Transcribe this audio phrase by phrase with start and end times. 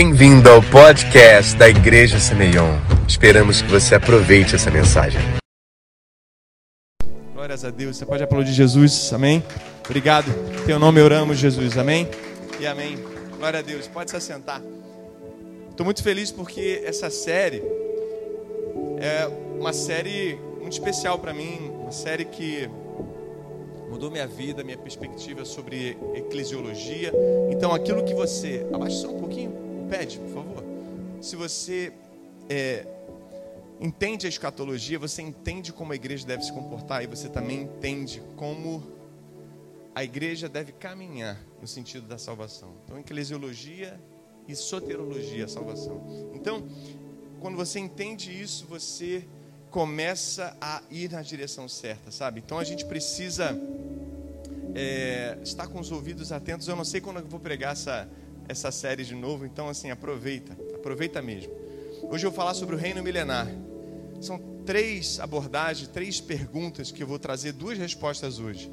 [0.00, 2.78] Bem-vindo ao podcast da Igreja Semeion.
[3.08, 5.20] Esperamos que você aproveite essa mensagem.
[7.34, 7.96] Glórias a Deus.
[7.96, 9.42] Você pode aplaudir Jesus, amém?
[9.84, 10.30] Obrigado.
[10.64, 12.08] Teu nome oramos, Jesus, amém?
[12.60, 12.96] E amém.
[13.38, 13.88] Glória a Deus.
[13.88, 14.62] Pode se assentar.
[15.68, 17.60] Estou muito feliz porque essa série
[19.00, 19.28] é
[19.58, 22.70] uma série muito especial para mim, uma série que
[23.90, 27.12] mudou minha vida, minha perspectiva sobre eclesiologia.
[27.50, 28.64] Então, aquilo que você.
[28.72, 30.64] Abaixa só um pouquinho, pede, por favor.
[31.20, 31.92] Se você
[32.48, 32.86] é,
[33.80, 38.22] entende a escatologia, você entende como a igreja deve se comportar e você também entende
[38.36, 38.82] como
[39.94, 42.74] a igreja deve caminhar no sentido da salvação.
[42.84, 43.98] Então, eclesiologia
[44.46, 46.30] e soterologia, a salvação.
[46.34, 46.62] Então,
[47.40, 49.24] quando você entende isso, você
[49.70, 52.40] começa a ir na direção certa, sabe?
[52.44, 53.56] Então a gente precisa
[54.74, 56.66] é, estar com os ouvidos atentos.
[56.68, 58.08] Eu não sei quando eu vou pregar essa,
[58.48, 61.52] essa série de novo, então assim, aproveita, aproveita mesmo.
[62.10, 63.46] Hoje eu vou falar sobre o reino milenar.
[64.20, 68.70] São três abordagens, três perguntas que eu vou trazer duas respostas hoje.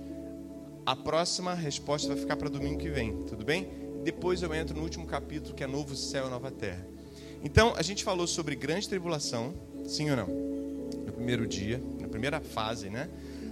[0.86, 3.68] A próxima resposta vai ficar para domingo que vem, tudo bem?
[4.04, 6.86] Depois eu entro no último capítulo que é Novo Céu e Nova Terra.
[7.44, 9.54] Então, a gente falou sobre grande tribulação,
[9.86, 10.28] sim ou não?
[10.28, 13.10] No primeiro dia, na primeira fase, né?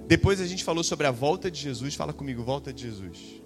[0.07, 1.95] Depois a gente falou sobre a volta de Jesus.
[1.95, 3.42] Fala comigo, volta de Jesus.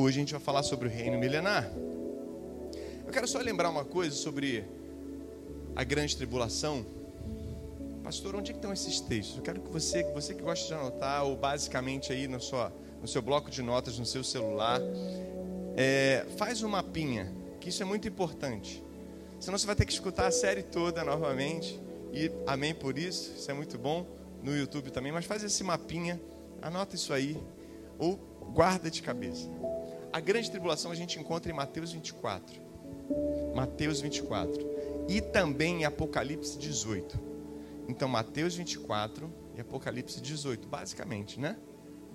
[0.00, 1.70] Hoje a gente vai falar sobre o reino milenar.
[3.06, 4.64] Eu quero só lembrar uma coisa sobre
[5.76, 6.86] a grande tribulação.
[8.02, 9.36] Pastor, onde é que estão esses textos?
[9.36, 13.06] Eu quero que você, você que gosta de anotar, ou basicamente aí no, sua, no
[13.06, 14.80] seu bloco de notas, no seu celular,
[15.76, 18.82] é, faz um mapinha, que isso é muito importante.
[19.38, 21.78] Senão você vai ter que escutar a série toda novamente.
[22.10, 24.06] E amém por isso, isso é muito bom.
[24.42, 26.18] No YouTube também, mas faz esse mapinha,
[26.62, 27.36] anota isso aí,
[27.98, 28.16] ou
[28.54, 29.46] guarda de cabeça.
[30.12, 32.60] A grande tribulação a gente encontra em Mateus 24.
[33.54, 34.68] Mateus 24.
[35.08, 37.18] E também em Apocalipse 18.
[37.88, 41.56] Então, Mateus 24 e Apocalipse 18, basicamente, né?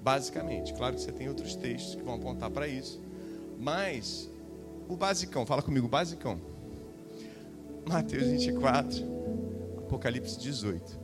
[0.02, 0.74] Basicamente.
[0.74, 3.02] Claro que você tem outros textos que vão apontar para isso.
[3.60, 4.30] Mas,
[4.88, 6.40] o basicão, fala comigo, basicão.
[7.88, 9.04] Mateus 24,
[9.80, 11.00] Apocalipse 18.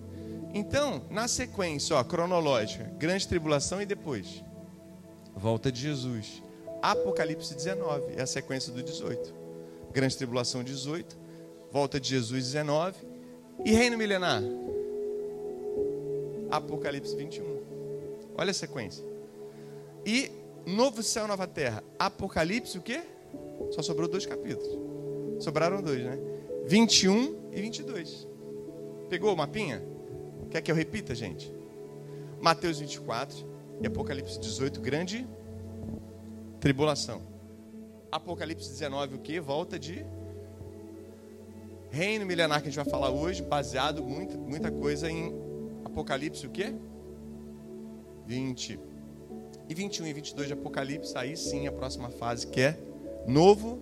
[0.54, 4.44] Então, na sequência, ó, cronológica, grande tribulação e depois,
[5.36, 6.44] volta de Jesus.
[6.82, 9.34] Apocalipse 19, é a sequência do 18.
[9.92, 11.18] Grande tribulação 18,
[11.72, 12.98] volta de Jesus 19
[13.64, 14.42] e reino milenar.
[16.50, 17.62] Apocalipse 21.
[18.36, 19.06] Olha a sequência.
[20.06, 20.32] E
[20.66, 21.84] novo céu, nova terra.
[22.00, 23.02] Apocalipse o quê?
[23.72, 24.78] Só sobrou dois capítulos.
[25.44, 26.18] Sobraram dois, né?
[26.66, 28.28] 21 e 22.
[29.10, 29.84] Pegou o mapinha?
[30.50, 31.54] Quer que eu repita, gente?
[32.40, 33.46] Mateus 24
[33.82, 35.28] e Apocalipse 18, grande
[36.62, 37.22] tribulação.
[38.12, 39.40] Apocalipse 19, o que?
[39.40, 40.06] Volta de
[41.90, 45.34] reino milenar que a gente vai falar hoje, baseado muita, muita coisa em
[45.84, 46.74] Apocalipse, o que?
[48.28, 48.80] 20.
[49.68, 52.78] E 21 e 22 de Apocalipse, aí sim a próxima fase que é
[53.28, 53.80] novo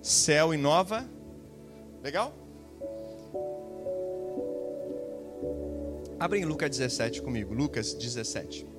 [0.00, 1.06] céu e nova.
[2.02, 2.32] Legal?
[6.18, 7.52] Abrem Lucas 17 comigo.
[7.52, 8.77] Lucas 17.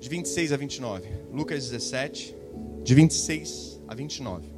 [0.00, 1.08] De 26 a 29.
[1.32, 2.34] Lucas 17,
[2.82, 4.48] de 26 a 29.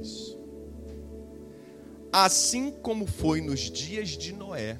[0.00, 0.38] Isso.
[2.10, 4.78] Assim como foi nos dias de Noé,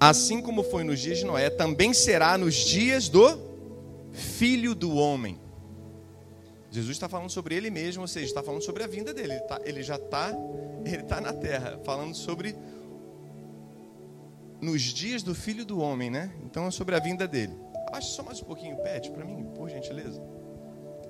[0.00, 3.38] assim como foi nos dias de Noé, também será nos dias do
[4.12, 5.40] Filho do Homem.
[6.70, 9.34] Jesus está falando sobre ele mesmo, ou seja, está falando sobre a vinda dele.
[9.34, 10.32] Ele, tá, ele já está,
[10.84, 12.54] ele está na terra, falando sobre
[14.60, 16.34] nos dias do Filho do Homem, né?
[16.44, 17.54] Então é sobre a vinda dele.
[17.86, 20.22] Abaixa só mais um pouquinho, pede para mim, por gentileza.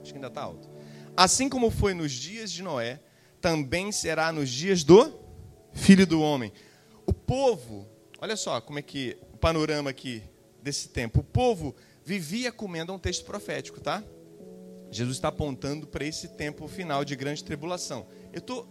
[0.00, 0.68] Acho que ainda está alto.
[1.16, 3.00] Assim como foi nos dias de Noé,
[3.40, 5.12] também será nos dias do
[5.72, 6.52] Filho do Homem.
[7.06, 7.88] O povo,
[8.20, 10.22] olha só como é que o panorama aqui
[10.62, 11.20] desse tempo.
[11.20, 14.02] O povo vivia comendo um texto profético, tá?
[14.90, 18.06] Jesus está apontando para esse tempo final de grande tribulação.
[18.32, 18.66] Eu tô,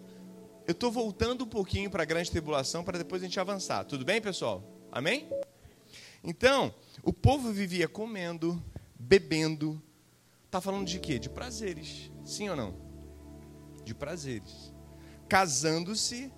[0.67, 3.85] eu tô voltando um pouquinho para a grande tribulação para depois a gente avançar.
[3.85, 4.61] Tudo bem, pessoal?
[4.91, 5.29] Amém?
[6.21, 8.61] Então, o povo vivia comendo,
[8.99, 9.81] bebendo.
[10.45, 11.17] Está falando de quê?
[11.17, 12.11] De prazeres.
[12.25, 12.75] Sim ou não?
[13.85, 14.73] De prazeres.
[15.29, 16.33] Casando-se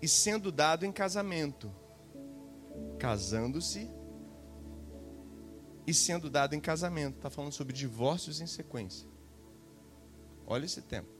[0.00, 1.74] e sendo dado em casamento.
[2.96, 3.90] Casando-se
[5.84, 7.16] e sendo dado em casamento.
[7.16, 9.08] Está falando sobre divórcios em sequência.
[10.46, 11.17] Olha esse tempo.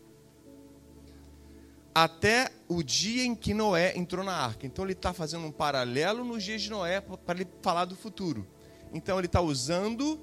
[2.01, 4.65] Até o dia em que Noé entrou na arca.
[4.65, 8.47] Então ele está fazendo um paralelo nos dias de Noé para ele falar do futuro.
[8.95, 10.21] Então ele está usando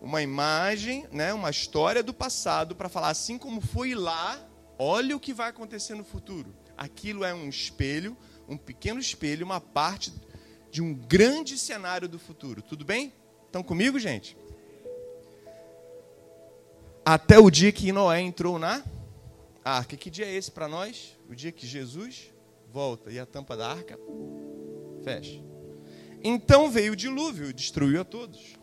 [0.00, 4.42] uma imagem, né, uma história do passado para falar assim como foi lá,
[4.78, 6.56] olha o que vai acontecer no futuro.
[6.78, 8.16] Aquilo é um espelho,
[8.48, 10.10] um pequeno espelho, uma parte
[10.70, 12.62] de um grande cenário do futuro.
[12.62, 13.12] Tudo bem?
[13.44, 14.34] Estão comigo, gente?
[17.04, 18.82] Até o dia que Noé entrou na
[19.70, 19.96] arca.
[19.96, 21.18] Que dia é esse para nós?
[21.28, 22.32] O dia que Jesus
[22.72, 23.98] volta e a tampa da arca
[25.02, 25.42] fecha.
[26.22, 28.56] Então veio o dilúvio, destruiu a todos.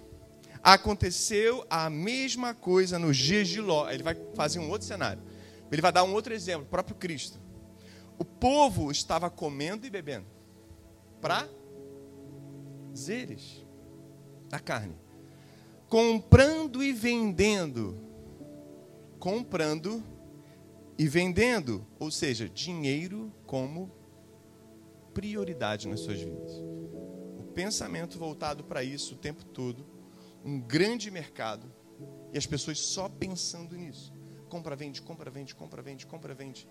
[0.64, 3.90] Aconteceu a mesma coisa nos dias de Ló.
[3.90, 5.22] Ele vai fazer um outro cenário.
[5.72, 7.40] Ele vai dar um outro exemplo, o próprio Cristo.
[8.18, 10.26] O povo estava comendo e bebendo.
[12.96, 13.66] Prazeres
[14.50, 14.96] da carne.
[15.88, 17.98] Comprando e vendendo.
[19.20, 20.04] Comprando
[20.98, 21.86] e vendendo.
[22.00, 23.92] Ou seja, dinheiro como
[25.14, 26.52] prioridade nas suas vidas.
[27.40, 29.98] O pensamento voltado para isso o tempo todo
[30.44, 31.70] um grande mercado
[32.32, 34.14] e as pessoas só pensando nisso.
[34.48, 36.68] Compra, vende, compra, vende, compra, vende, compra, vende.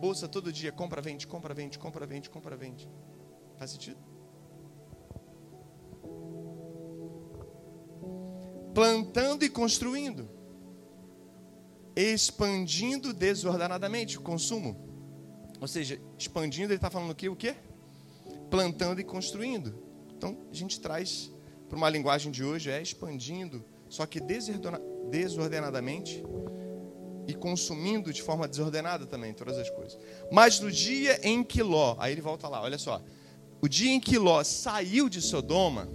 [0.00, 2.88] Bolsa todo dia, compra, vende, compra, vende, compra, vende, compra, vende.
[3.58, 3.98] Faz sentido?
[8.74, 10.39] Plantando e construindo.
[12.00, 14.88] Expandindo desordenadamente o consumo.
[15.60, 17.28] Ou seja, expandindo, ele está falando o quê?
[17.28, 17.54] O quê?
[18.50, 19.74] Plantando e construindo.
[20.16, 21.30] Então, a gente traz
[21.68, 24.20] para uma linguagem de hoje, é expandindo, só que
[25.10, 26.24] desordenadamente
[27.26, 29.98] e consumindo de forma desordenada também todas as coisas.
[30.32, 33.02] Mas no dia em que Ló, aí ele volta lá, olha só,
[33.60, 35.88] o dia em que Ló saiu de Sodoma,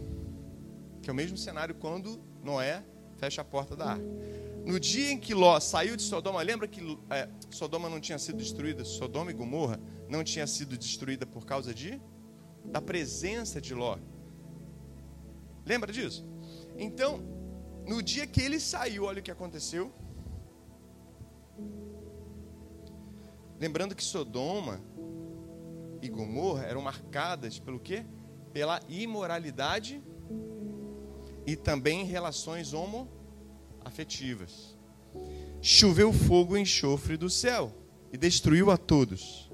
[1.01, 2.83] que é o mesmo cenário quando Noé
[3.17, 4.05] fecha a porta da arca.
[4.65, 6.81] No dia em que Ló saiu de Sodoma, lembra que
[7.11, 9.79] é, Sodoma não tinha sido destruída, Sodoma e Gomorra
[10.09, 12.01] não tinha sido destruída por causa de
[12.63, 13.99] da presença de Ló.
[15.63, 16.25] Lembra disso?
[16.77, 17.19] Então,
[17.87, 19.93] no dia que ele saiu, olha o que aconteceu.
[23.59, 24.81] Lembrando que Sodoma
[26.01, 28.03] e Gomorra eram marcadas pelo quê?
[28.51, 30.03] Pela imoralidade
[31.45, 32.73] e também relações
[33.85, 34.75] homoafetivas.
[35.61, 37.71] Choveu fogo e enxofre do céu
[38.11, 39.49] e destruiu a todos.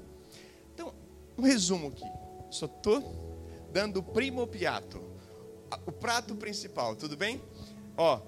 [0.74, 0.94] Então,
[1.36, 2.04] um resumo aqui.
[2.50, 5.12] Só estou dando o primo piato
[5.86, 7.40] o prato principal, tudo bem?
[7.96, 8.20] Ó,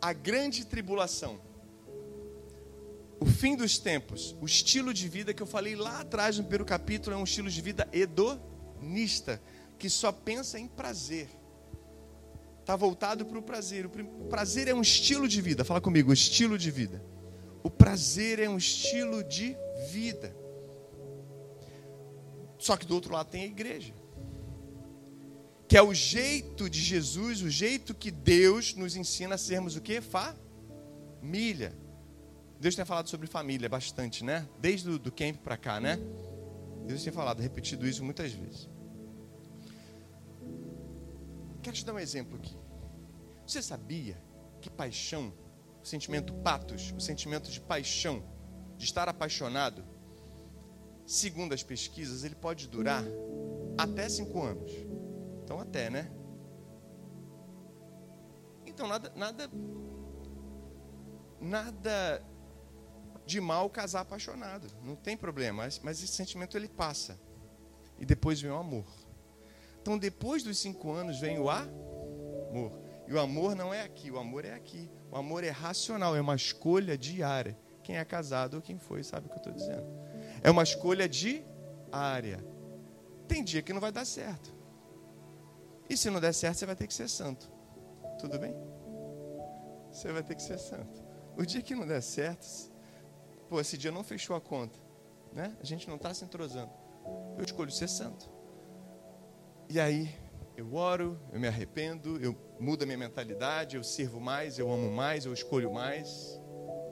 [0.00, 1.40] a grande tribulação,
[3.20, 6.64] o fim dos tempos, o estilo de vida que eu falei lá atrás no primeiro
[6.64, 9.40] capítulo é um estilo de vida hedonista,
[9.78, 11.28] que só pensa em prazer.
[12.64, 13.84] Está voltado para o prazer.
[13.84, 15.66] O prazer é um estilo de vida.
[15.66, 17.04] Fala comigo, estilo de vida.
[17.62, 19.54] O prazer é um estilo de
[19.90, 20.34] vida.
[22.56, 23.92] Só que do outro lado tem a igreja
[25.66, 29.80] que é o jeito de Jesus, o jeito que Deus nos ensina a sermos o
[29.80, 30.00] que?
[30.00, 31.76] Família.
[32.60, 34.48] Deus tem falado sobre família bastante, né?
[34.60, 35.98] Desde o do camp para cá, né?
[36.86, 38.68] Deus tem falado, repetido isso muitas vezes.
[41.64, 42.54] Quero te dar um exemplo aqui.
[43.46, 44.22] Você sabia
[44.60, 45.32] que paixão,
[45.82, 48.22] o sentimento patos, o sentimento de paixão,
[48.76, 49.82] de estar apaixonado,
[51.06, 53.02] segundo as pesquisas, ele pode durar
[53.78, 54.70] até cinco anos.
[55.42, 56.12] Então até, né?
[58.66, 59.50] Então nada, nada,
[61.40, 62.22] nada
[63.24, 64.68] de mal casar apaixonado.
[64.82, 65.62] Não tem problema.
[65.62, 67.18] Mas, mas esse sentimento ele passa.
[67.98, 69.03] E depois vem o amor.
[69.84, 72.72] Então depois dos cinco anos vem o amor.
[73.06, 74.90] E o amor não é aqui, o amor é aqui.
[75.10, 77.54] O amor é racional, é uma escolha diária.
[77.82, 79.86] Quem é casado ou quem foi sabe o que eu estou dizendo.
[80.42, 82.42] É uma escolha diária.
[83.28, 84.54] Tem dia que não vai dar certo.
[85.86, 87.52] E se não der certo, você vai ter que ser santo.
[88.18, 88.56] Tudo bem?
[89.92, 91.04] Você vai ter que ser santo.
[91.36, 92.46] O dia que não der certo,
[93.50, 94.78] pô, esse dia não fechou a conta,
[95.30, 95.54] né?
[95.60, 96.72] A gente não está se entrosando.
[97.36, 98.32] Eu escolho ser santo.
[99.68, 100.14] E aí,
[100.56, 104.90] eu oro, eu me arrependo, eu mudo a minha mentalidade, eu sirvo mais, eu amo
[104.90, 106.40] mais, eu escolho mais,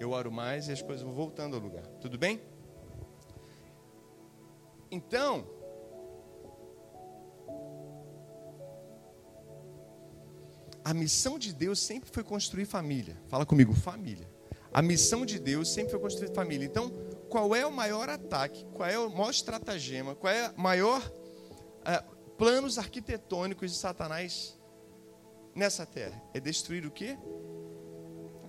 [0.00, 1.86] eu oro mais e as coisas vão voltando ao lugar.
[2.00, 2.40] Tudo bem?
[4.90, 5.46] Então,
[10.84, 13.16] a missão de Deus sempre foi construir família.
[13.28, 14.28] Fala comigo, família.
[14.72, 16.66] A missão de Deus sempre foi construir família.
[16.66, 16.90] Então,
[17.28, 18.66] qual é o maior ataque?
[18.74, 20.14] Qual é o maior estratagema?
[20.14, 22.11] Qual é o maior uh,
[22.42, 24.58] planos arquitetônicos de Satanás
[25.54, 26.20] nessa terra?
[26.34, 27.16] É destruir o quê?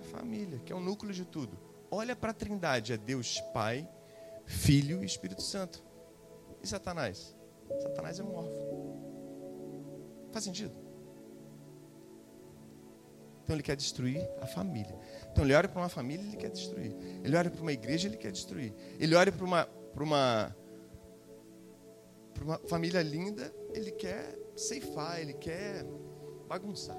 [0.00, 1.56] família, que é o núcleo de tudo.
[1.92, 3.88] Olha para a Trindade, é Deus Pai,
[4.46, 5.80] Filho e Espírito Santo.
[6.60, 7.36] E Satanás?
[7.82, 10.28] Satanás é um órfão.
[10.32, 10.74] Faz sentido?
[13.44, 14.98] Então ele quer destruir a família.
[15.30, 16.96] Então ele olha para uma família, ele quer destruir.
[17.22, 18.74] Ele olha para uma igreja, ele quer destruir.
[18.98, 20.56] Ele olha para uma, para uma,
[22.34, 25.84] para uma família linda, ele quer ceifar, ele quer
[26.48, 26.96] bagunçar.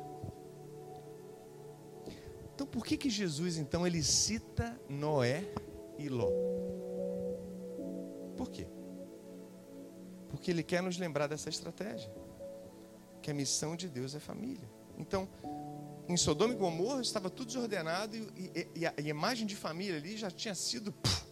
[2.53, 5.43] Então por que que Jesus então ele cita Noé
[5.97, 6.29] e Ló?
[8.37, 8.67] Por quê?
[10.29, 12.13] Porque ele quer nos lembrar dessa estratégia.
[13.21, 14.69] Que a missão de Deus é família.
[14.97, 15.27] Então,
[16.07, 20.15] em Sodoma e Gomorra estava tudo desordenado e, e, e, a, imagem de família ali
[20.15, 21.25] já tinha sido puf,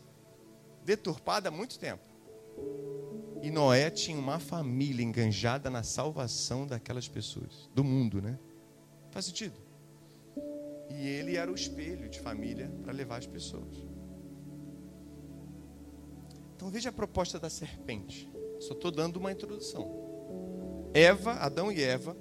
[0.83, 2.03] deturpada há muito tempo.
[3.43, 8.39] E Noé tinha uma família enganjada na salvação daquelas pessoas, do mundo, né?
[9.12, 9.59] Faz sentido?
[10.89, 13.85] E ele era o espelho de família para levar as pessoas.
[16.55, 18.31] Então veja a proposta da serpente.
[18.62, 19.91] Só estou dando uma introdução.
[20.93, 22.15] Eva, Adão e Eva,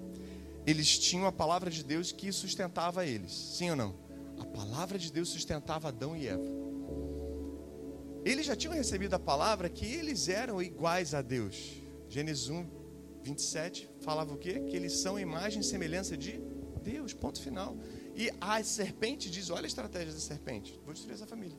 [0.66, 3.32] eles tinham a palavra de Deus que sustentava eles.
[3.32, 3.94] Sim ou não?
[4.40, 6.50] A palavra de Deus sustentava Adão e Eva.
[8.24, 11.82] Eles já tinham recebido a palavra que eles eram iguais a Deus.
[12.08, 12.66] Gênesis 1,
[13.22, 14.60] 27 falava o quê?
[14.60, 16.40] Que eles são imagem e semelhança de
[16.82, 17.12] Deus.
[17.12, 17.76] Ponto final.
[18.14, 20.80] E a serpente diz: olha a estratégia da serpente.
[20.84, 21.56] Vou destruir essa família.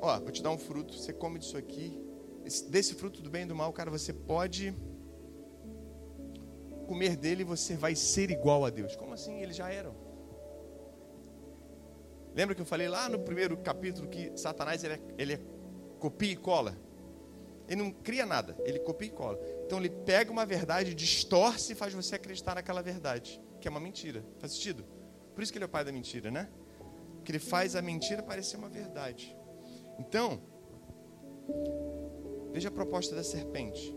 [0.00, 2.00] Ó, vou te dar um fruto, você come disso aqui.
[2.68, 4.74] Desse fruto do bem e do mal, cara, você pode
[6.86, 8.96] comer dele e você vai ser igual a Deus.
[8.96, 9.40] Como assim?
[9.40, 10.07] Eles já eram.
[12.34, 15.40] Lembra que eu falei lá no primeiro capítulo que Satanás ele é, ele é
[15.98, 16.76] copia e cola?
[17.68, 19.38] Ele não cria nada, ele copia e cola.
[19.66, 23.80] Então ele pega uma verdade, distorce e faz você acreditar naquela verdade, que é uma
[23.80, 24.24] mentira.
[24.38, 24.84] Faz sentido?
[25.34, 26.48] Por isso que ele é o pai da mentira, né?
[27.24, 29.36] Que ele faz a mentira parecer uma verdade.
[29.98, 30.40] Então,
[32.52, 33.94] veja a proposta da serpente.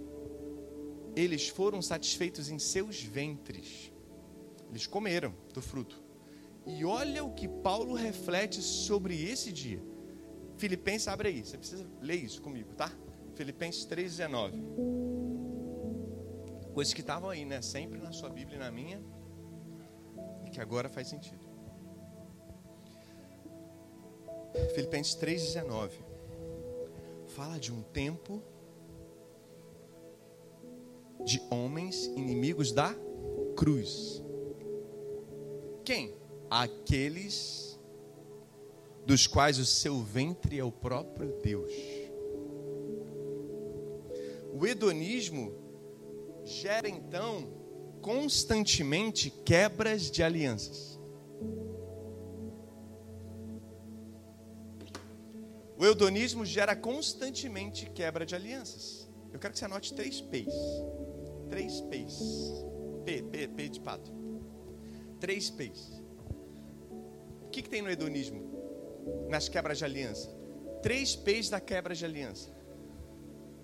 [1.16, 3.92] Eles foram satisfeitos em seus ventres.
[4.70, 6.01] Eles comeram do fruto.
[6.66, 9.82] E olha o que Paulo reflete sobre esse dia.
[10.58, 12.92] Filipenses, abre aí, você precisa ler isso comigo, tá?
[13.34, 14.62] Filipenses 3,19.
[16.74, 17.62] Coisas que estavam aí, né?
[17.62, 19.02] Sempre na sua Bíblia e na minha,
[20.46, 21.50] e que agora faz sentido.
[24.76, 25.92] Filipenses 3,19
[27.28, 28.44] fala de um tempo
[31.24, 32.94] de homens inimigos da
[33.56, 34.22] cruz.
[35.84, 36.21] Quem?
[36.52, 37.80] Aqueles
[39.06, 41.72] dos quais o seu ventre é o próprio Deus.
[44.54, 45.56] O hedonismo
[46.44, 47.48] gera então
[48.02, 51.00] constantemente quebras de alianças.
[55.78, 59.10] O eudonismo gera constantemente quebra de alianças.
[59.32, 60.54] Eu quero que você anote três P's.
[61.50, 62.20] Três P's.
[63.06, 64.12] P, P, P de pato.
[65.20, 66.01] Três P's.
[67.52, 68.42] Que, que tem no hedonismo?
[69.30, 70.30] Nas quebras de aliança?
[70.82, 72.50] Três P's da quebra de aliança.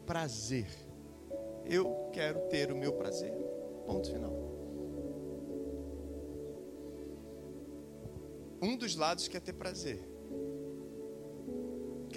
[0.05, 0.67] Prazer.
[1.65, 3.33] Eu quero ter o meu prazer.
[3.85, 4.33] Ponto final.
[8.61, 10.17] Um dos lados quer ter prazer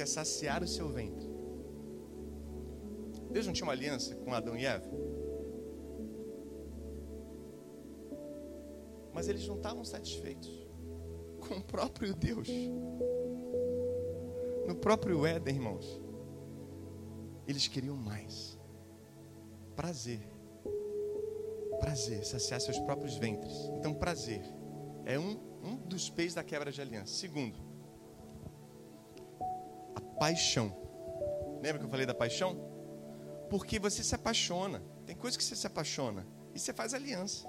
[0.00, 1.28] quer saciar o seu ventre.
[3.30, 4.90] Deus não tinha uma aliança com Adão e Eva?
[9.12, 10.59] Mas eles não estavam satisfeitos
[11.40, 12.48] com o próprio Deus.
[14.66, 16.00] No próprio Éden, irmãos.
[17.46, 18.58] Eles queriam mais.
[19.74, 20.20] Prazer.
[21.80, 23.52] Prazer, saciar seus próprios ventres.
[23.78, 24.42] Então, prazer
[25.04, 27.14] é um, um dos peixes da quebra de aliança.
[27.14, 27.58] Segundo,
[30.20, 30.76] paixão.
[31.62, 32.54] Lembra que eu falei da paixão?
[33.48, 34.82] Porque você se apaixona.
[35.06, 37.48] Tem coisas que você se apaixona e você faz aliança.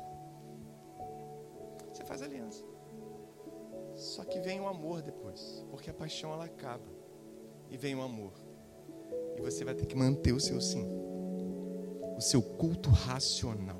[1.91, 2.70] Você faz aliança.
[4.01, 6.89] Só que vem o amor depois, porque a paixão ela acaba
[7.69, 8.33] e vem o amor.
[9.37, 10.87] E você vai ter que manter o seu sim.
[12.17, 13.79] O seu culto racional.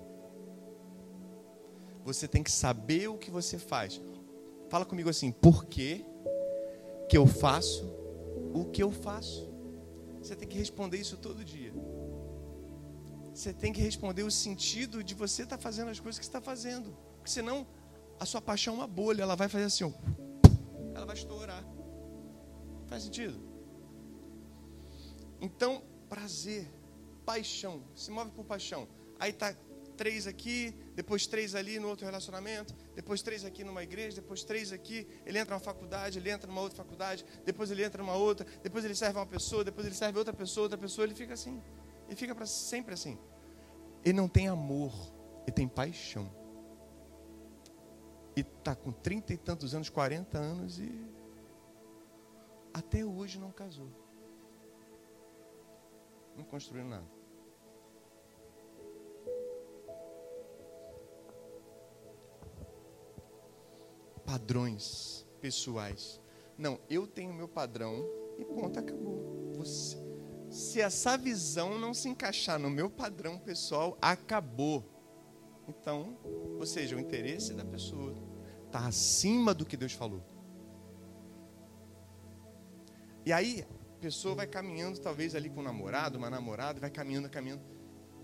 [2.03, 3.99] Você tem que saber o que você faz.
[4.69, 6.05] Fala comigo assim, por que
[7.09, 7.83] que eu faço
[8.53, 9.49] o que eu faço.
[10.21, 11.73] Você tem que responder isso todo dia.
[13.33, 16.39] Você tem que responder o sentido de você estar tá fazendo as coisas que está
[16.39, 16.95] fazendo.
[17.17, 17.65] Porque senão
[18.21, 19.91] a sua paixão é uma bolha, ela vai fazer assim, ó,
[21.11, 21.63] ela vai estourar.
[22.87, 23.39] Faz sentido?
[25.39, 26.67] Então, prazer,
[27.25, 28.87] paixão, se move por paixão.
[29.19, 29.55] Aí está
[29.97, 34.71] três aqui, depois três ali no outro relacionamento, depois três aqui numa igreja, depois três
[34.71, 38.45] aqui, ele entra numa faculdade, ele entra numa outra faculdade, depois ele entra numa outra,
[38.63, 41.61] depois ele serve uma pessoa, depois ele serve outra pessoa, outra pessoa, ele fica assim.
[42.07, 43.17] Ele fica para sempre assim.
[44.03, 44.93] Ele não tem amor,
[45.43, 46.40] ele tem paixão.
[48.35, 50.91] E está com trinta e tantos anos, 40 anos e
[52.73, 53.89] até hoje não casou.
[56.35, 57.05] Não construiu nada.
[64.25, 66.21] Padrões pessoais.
[66.57, 68.05] Não, eu tenho meu padrão
[68.37, 69.51] e ponto, acabou.
[69.57, 69.97] Você,
[70.49, 74.85] se essa visão não se encaixar no meu padrão pessoal, acabou.
[75.67, 76.17] Então,
[76.59, 78.15] ou seja, o interesse da pessoa
[78.65, 80.23] está acima do que Deus falou.
[83.25, 83.63] E aí,
[83.97, 87.61] a pessoa vai caminhando, talvez ali com um namorado, uma namorada, vai caminhando, caminhando.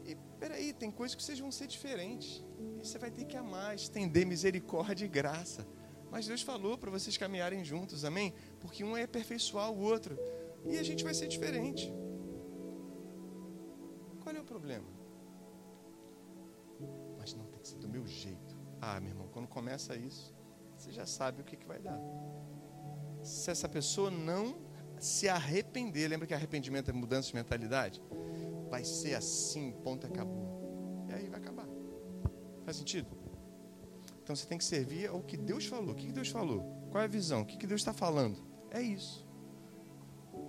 [0.04, 2.44] E peraí, tem coisas que vocês vão ser diferentes.
[2.82, 5.68] E você vai ter que amar, estender misericórdia e graça.
[6.10, 8.34] Mas Deus falou para vocês caminharem juntos, amém?
[8.60, 10.18] Porque um é aperfeiçoar o outro.
[10.66, 11.94] E a gente vai ser diferente.
[14.22, 14.97] Qual é o problema?
[18.90, 20.34] Ah, meu irmão, quando começa isso,
[20.78, 22.00] você já sabe o que, que vai dar.
[23.22, 24.56] Se essa pessoa não
[24.98, 28.02] se arrepender, lembra que arrependimento é mudança de mentalidade?
[28.70, 31.06] Vai ser assim, ponto acabou.
[31.10, 31.68] E aí vai acabar.
[32.64, 33.10] Faz sentido?
[34.24, 35.92] Então você tem que servir ao que Deus falou.
[35.92, 36.88] O que Deus falou?
[36.90, 37.42] Qual é a visão?
[37.42, 38.42] O que Deus está falando?
[38.72, 39.28] É isso.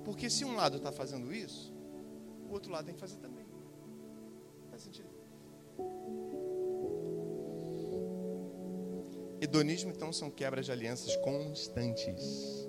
[0.04, 1.74] Porque se um lado está fazendo isso,
[2.48, 3.46] o outro lado tem que fazer também.
[4.70, 5.08] Faz sentido?
[9.40, 12.68] Hedonismo, então, são quebras de alianças constantes.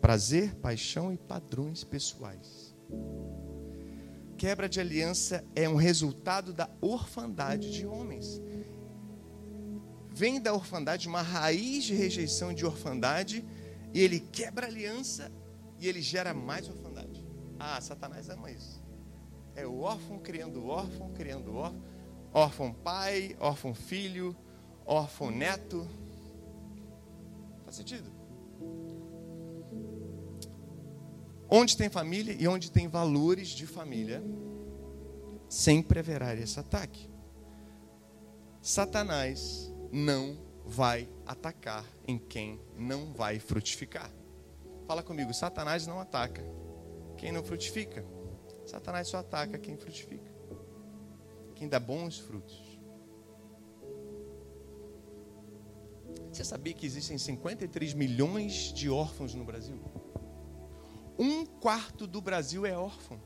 [0.00, 2.74] Prazer, paixão e padrões pessoais.
[4.36, 8.40] Quebra de aliança é um resultado da orfandade de homens.
[10.10, 13.44] Vem da orfandade uma raiz de rejeição de orfandade
[13.92, 15.32] e ele quebra aliança
[15.78, 17.26] e ele gera mais orfandade.
[17.58, 18.82] Ah, Satanás ama isso.
[19.56, 21.82] É o órfão criando órfão, criando órfão,
[22.32, 24.36] órfão pai, órfão filho,
[24.88, 25.86] órfão neto.
[27.64, 28.10] Faz sentido?
[31.50, 34.22] Onde tem família e onde tem valores de família,
[35.48, 37.08] sempre haverá esse ataque.
[38.60, 44.10] Satanás não vai atacar em quem não vai frutificar.
[44.86, 46.42] Fala comigo, Satanás não ataca
[47.16, 48.04] quem não frutifica.
[48.66, 50.30] Satanás só ataca quem frutifica.
[51.54, 52.67] Quem dá bons frutos.
[56.32, 59.78] Você sabia que existem 53 milhões de órfãos no Brasil?
[61.18, 63.20] Um quarto do Brasil é órfão.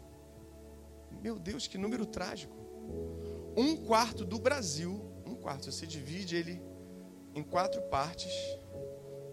[1.22, 2.56] Meu Deus, que número trágico.
[3.56, 6.62] Um quarto do Brasil, um quarto, você divide ele
[7.34, 8.32] em quatro partes,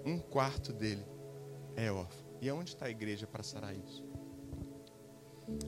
[0.06, 1.06] um quarto dele
[1.76, 2.28] é órfão.
[2.42, 4.04] E aonde está a igreja para sarar isso?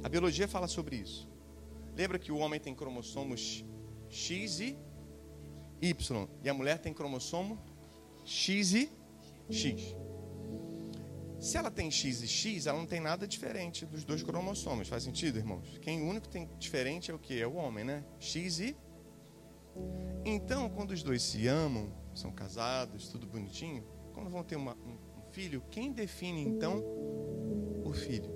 [0.04, 1.30] A biologia fala sobre isso.
[1.96, 3.66] Lembra que o homem tem cromossomos
[4.10, 4.78] X e
[5.82, 7.58] Y, e a mulher tem cromossomo
[8.24, 8.90] X e
[9.50, 9.96] X.
[11.40, 14.88] Se ela tem X e X, ela não tem nada diferente dos dois cromossomos.
[14.88, 15.80] Faz sentido, irmãos?
[15.82, 17.42] Quem o único tem diferente é o que?
[17.42, 18.06] É o homem, né?
[18.20, 18.78] X e.
[20.24, 24.98] Então, quando os dois se amam, são casados, tudo bonitinho, quando vão ter uma, um,
[25.20, 26.84] um filho, quem define então
[27.84, 28.32] o filho?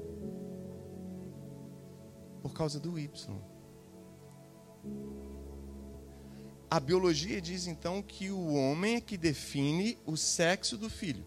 [2.41, 3.41] Por causa do Y.
[6.75, 11.25] A biologia diz então que o homem é que define o sexo do filho.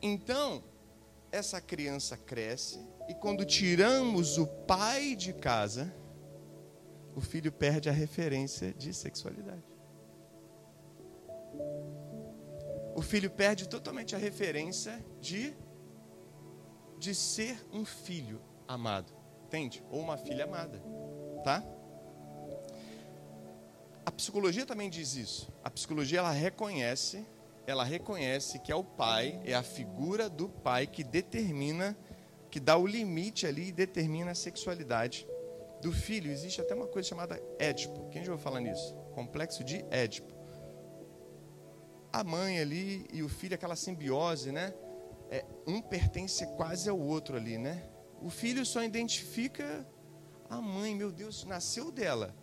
[0.00, 0.62] Então,
[1.32, 2.78] essa criança cresce
[3.08, 5.92] e quando tiramos o pai de casa,
[7.16, 9.66] o filho perde a referência de sexualidade.
[12.94, 15.52] O filho perde totalmente a referência de
[16.96, 19.12] de ser um filho amado,
[19.46, 19.82] entende?
[19.90, 20.80] Ou uma filha amada,
[21.42, 21.81] tá?
[24.16, 25.52] Psicologia também diz isso.
[25.64, 27.26] A psicologia ela reconhece
[27.66, 31.96] ela reconhece que é o pai, é a figura do pai que determina,
[32.50, 35.26] que dá o limite ali e determina a sexualidade
[35.80, 36.30] do filho.
[36.30, 38.08] Existe até uma coisa chamada Édipo.
[38.10, 38.94] Quem já ouviu falar nisso?
[39.14, 40.32] Complexo de Édipo.
[42.12, 44.74] A mãe ali e o filho, aquela simbiose, né?
[45.30, 47.88] É, um pertence quase ao outro ali, né?
[48.20, 49.86] O filho só identifica
[50.50, 52.34] a mãe, meu Deus, nasceu dela.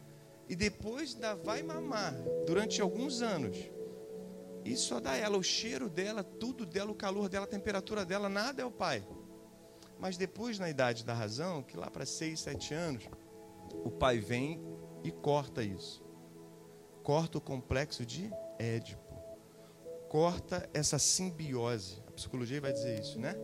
[0.50, 2.16] E depois ainda vai mamar
[2.48, 3.56] durante alguns anos.
[4.66, 8.28] Isso só dá ela, o cheiro dela, tudo dela, o calor dela, a temperatura dela,
[8.28, 9.06] nada é o pai.
[10.00, 13.08] Mas depois, na idade da razão, que lá para seis, sete anos,
[13.86, 14.60] o pai vem
[15.04, 16.04] e corta isso.
[17.04, 19.14] Corta o complexo de Édipo.
[20.10, 22.02] Corta essa simbiose.
[22.08, 23.36] A psicologia vai dizer isso, né?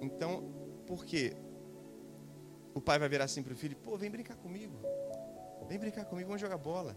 [0.00, 0.42] Então,
[0.86, 1.34] por quê?
[2.74, 4.80] O pai vai virar assim para o filho: pô, vem brincar comigo.
[5.68, 6.96] Vem brincar comigo, vamos jogar bola.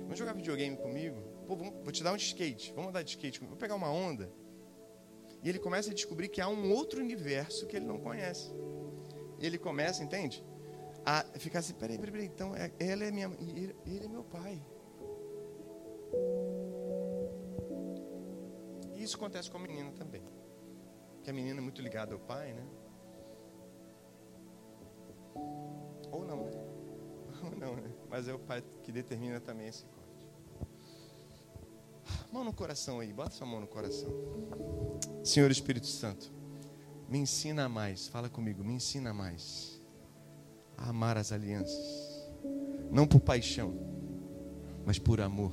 [0.00, 1.20] Vamos jogar videogame comigo?
[1.46, 2.72] Pô, vamos, vou te dar um skate.
[2.72, 3.54] Vamos andar de skate comigo.
[3.54, 4.30] Vou pegar uma onda.
[5.42, 8.52] E ele começa a descobrir que há um outro universo que ele não conhece.
[9.38, 10.44] E ele começa, entende?
[11.04, 12.26] A ficar assim, peraí, peraí, peraí.
[12.26, 13.38] Então, é, ela é minha mãe.
[13.40, 14.60] Ele, ele é meu pai.
[18.94, 20.22] E isso acontece com a menina também.
[21.22, 22.66] Que a menina é muito ligada ao pai, né?
[26.10, 26.65] Ou não, né?
[27.54, 27.90] Não, né?
[28.10, 29.96] Mas é o pai que determina também esse corte.
[32.32, 34.10] Mão no coração aí, bota sua mão no coração.
[35.24, 36.32] Senhor Espírito Santo,
[37.08, 39.80] me ensina mais, fala comigo, me ensina mais
[40.76, 42.30] a amar as alianças.
[42.90, 43.74] Não por paixão,
[44.84, 45.52] mas por amor.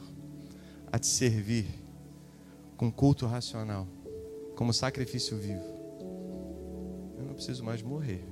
[0.91, 1.67] A te servir
[2.77, 3.87] com culto racional,
[4.55, 5.63] como sacrifício vivo.
[7.17, 8.23] Eu não preciso mais morrer.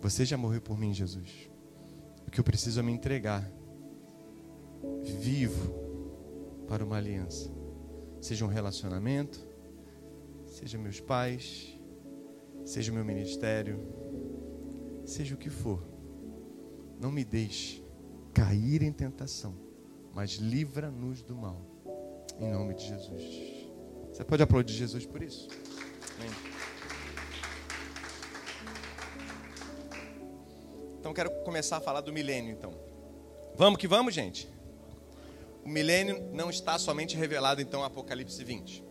[0.00, 1.48] Você já morreu por mim, Jesus.
[2.26, 3.48] O que eu preciso é me entregar
[5.02, 5.74] vivo
[6.66, 7.50] para uma aliança.
[8.20, 9.46] Seja um relacionamento,
[10.46, 11.78] seja meus pais,
[12.64, 13.78] seja meu ministério,
[15.04, 15.82] seja o que for.
[17.00, 17.84] Não me deixe
[18.32, 19.54] cair em tentação,
[20.14, 21.60] mas livra-nos do mal.
[22.40, 23.68] Em nome de Jesus.
[24.12, 25.48] Você pode aplaudir Jesus por isso?
[26.18, 26.53] Amém.
[31.04, 32.72] Então quero começar a falar do milênio, então.
[33.56, 34.48] Vamos que vamos, gente.
[35.62, 38.82] O milênio não está somente revelado então em Apocalipse 20.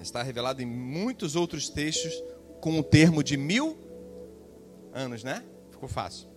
[0.00, 2.14] Está revelado em muitos outros textos
[2.62, 3.76] com o termo de mil
[4.90, 5.44] anos, né?
[5.70, 6.28] Ficou fácil.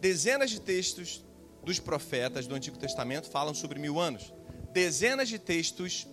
[0.00, 1.24] Dezenas de textos
[1.62, 4.32] dos profetas do Antigo Testamento falam sobre mil anos.
[4.72, 6.08] Dezenas de textos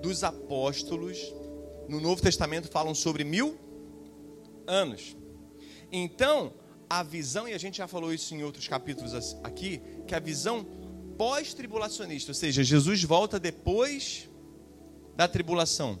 [0.00, 1.34] dos apóstolos
[1.88, 3.58] no Novo Testamento falam sobre mil
[4.64, 5.16] anos.
[5.90, 6.52] Então,
[6.88, 10.66] a visão, e a gente já falou isso em outros capítulos aqui, que a visão
[11.16, 14.28] pós-tribulacionista, ou seja, Jesus volta depois
[15.16, 15.98] da tribulação.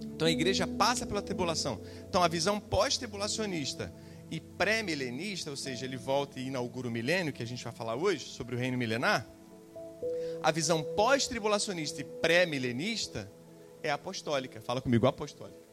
[0.00, 1.80] Então a igreja passa pela tribulação.
[2.08, 3.92] Então a visão pós-tribulacionista
[4.30, 7.96] e pré-milenista, ou seja, ele volta e inaugura o milênio, que a gente vai falar
[7.96, 9.26] hoje, sobre o reino milenar.
[10.42, 13.30] A visão pós-tribulacionista e pré-milenista
[13.82, 14.60] é apostólica.
[14.60, 15.66] Fala comigo, apostólica.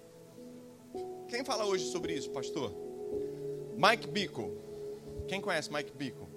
[1.28, 2.74] Quem fala hoje sobre isso, pastor?
[3.78, 4.58] Mike Bickle.
[5.28, 6.28] Quem conhece Mike Bickle?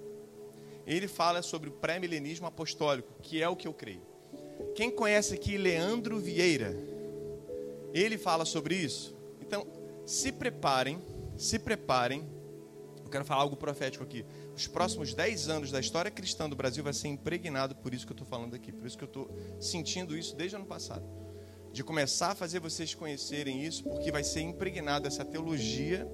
[0.85, 4.01] Ele fala sobre o pré-milenismo apostólico, que é o que eu creio.
[4.75, 6.75] Quem conhece aqui Leandro Vieira?
[7.93, 9.15] Ele fala sobre isso.
[9.41, 9.65] Então,
[10.05, 11.01] se preparem,
[11.37, 12.27] se preparem.
[13.03, 14.25] Eu quero falar algo profético aqui.
[14.55, 18.11] Os próximos 10 anos da história cristã do Brasil vai ser impregnado por isso que
[18.11, 18.71] eu estou falando aqui.
[18.71, 21.03] Por isso que eu estou sentindo isso desde o ano passado.
[21.71, 26.07] De começar a fazer vocês conhecerem isso, porque vai ser impregnado essa teologia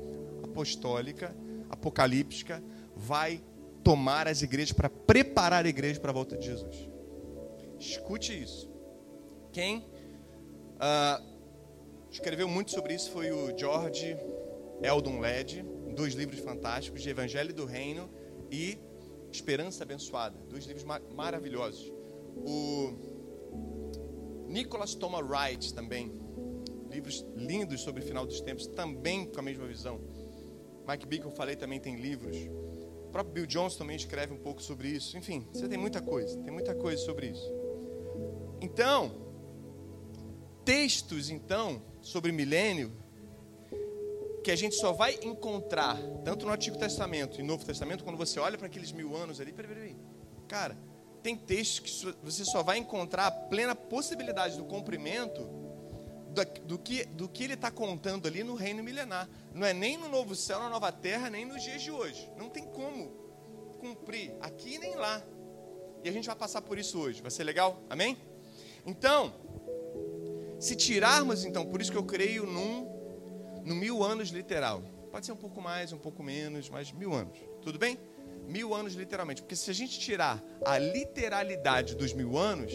[0.55, 1.35] apostólica,
[1.69, 2.63] apocalíptica,
[2.95, 3.43] vai
[3.83, 6.89] tomar as igrejas para preparar a igreja para a volta de Jesus.
[7.77, 8.71] Escute isso.
[9.51, 11.23] Quem uh,
[12.09, 14.17] escreveu muito sobre isso foi o George
[14.81, 15.63] Eldon Led,
[15.93, 18.09] dois livros fantásticos de Evangelho do Reino
[18.49, 18.77] e
[19.31, 21.91] Esperança Abençoada, dois livros mar maravilhosos.
[22.37, 22.93] O
[24.47, 26.11] Nicholas Thomas Wright também,
[26.89, 29.99] livros lindos sobre o final dos tempos, também com a mesma visão.
[30.87, 32.37] Mike Bickle, eu falei, também tem livros.
[33.07, 35.17] O próprio Bill Jones também escreve um pouco sobre isso.
[35.17, 37.51] Enfim, você tem muita coisa, tem muita coisa sobre isso.
[38.61, 39.11] Então,
[40.63, 42.91] textos então sobre milênio
[44.43, 48.17] que a gente só vai encontrar tanto no Antigo Testamento e no Novo Testamento quando
[48.17, 49.95] você olha para aqueles mil anos ali, peraí, peraí,
[50.47, 50.77] cara,
[51.23, 55.64] tem textos que você só vai encontrar a plena possibilidade do cumprimento
[56.43, 59.29] do que, do que ele está contando ali no reino milenar.
[59.53, 62.29] Não é nem no novo céu, na nova terra, nem nos dias de hoje.
[62.37, 63.09] Não tem como
[63.79, 65.21] cumprir aqui nem lá.
[66.03, 67.21] E a gente vai passar por isso hoje.
[67.21, 67.81] Vai ser legal?
[67.89, 68.17] Amém?
[68.85, 69.33] Então,
[70.59, 74.81] se tirarmos, então, por isso que eu creio num, num mil anos literal.
[75.11, 77.37] Pode ser um pouco mais, um pouco menos, mas mil anos.
[77.61, 77.97] Tudo bem?
[78.47, 79.41] Mil anos literalmente.
[79.41, 82.73] Porque se a gente tirar a literalidade dos mil anos,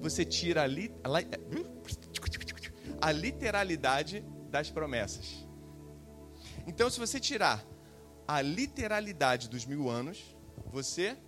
[0.00, 1.08] você tira a, li, a,
[3.02, 5.44] a literalidade das promessas.
[6.68, 7.64] Então, se você tirar
[8.28, 10.36] a literalidade dos mil anos,
[10.66, 11.18] você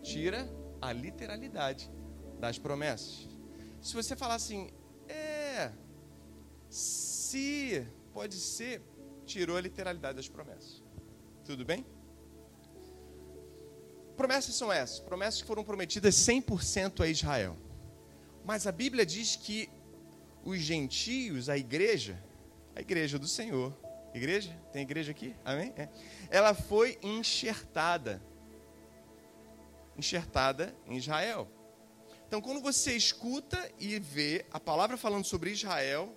[0.00, 0.48] tira
[0.80, 1.90] a literalidade
[2.38, 3.28] das promessas.
[3.82, 4.70] Se você falar assim,
[5.08, 5.72] é,
[6.70, 8.80] se, pode ser,
[9.26, 10.84] tirou a literalidade das promessas.
[11.44, 11.84] Tudo bem?
[14.16, 17.56] Promessas são essas, promessas que foram prometidas 100% a Israel.
[18.44, 19.68] Mas a Bíblia diz que
[20.44, 22.22] os gentios, a igreja,
[22.74, 23.76] a igreja do Senhor,
[24.14, 24.56] igreja?
[24.72, 25.34] Tem igreja aqui?
[25.44, 25.72] Amém?
[25.76, 25.88] É.
[26.30, 28.22] Ela foi enxertada
[29.98, 31.48] enxertada em Israel.
[32.26, 36.14] Então, quando você escuta e vê a palavra falando sobre Israel,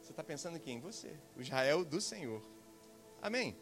[0.00, 0.78] você está pensando em quem?
[0.80, 2.42] Você, o Israel do Senhor.
[3.22, 3.56] Amém?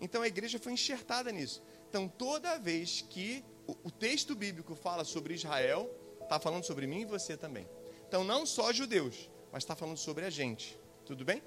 [0.00, 1.62] Então a igreja foi enxertada nisso.
[1.88, 5.90] Então, toda vez que o, o texto bíblico fala sobre Israel,
[6.22, 7.68] está falando sobre mim e você também.
[8.06, 10.78] Então, não só judeus, mas está falando sobre a gente.
[11.04, 11.42] Tudo bem?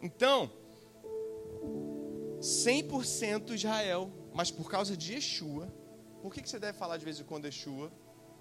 [0.00, 0.50] Então,
[2.40, 5.72] 100% Israel, mas por causa de Yeshua.
[6.20, 7.92] Por que, que você deve falar de vez em quando Yeshua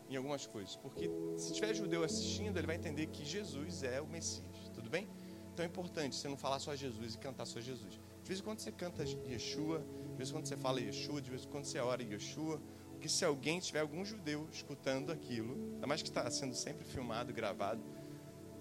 [0.09, 0.75] em algumas coisas?
[0.75, 4.69] Porque se tiver judeu assistindo, ele vai entender que Jesus é o Messias.
[4.73, 5.07] Tudo bem?
[5.53, 7.99] Então é importante você não falar só Jesus e cantar só Jesus.
[8.23, 11.29] De vez em quando você canta Yeshua, de vez em quando você fala Yeshua, de
[11.29, 12.61] vez em quando você ora Yeshua.
[13.01, 17.33] Porque se alguém tiver algum judeu escutando aquilo, ainda mais que está sendo sempre filmado,
[17.33, 17.81] gravado,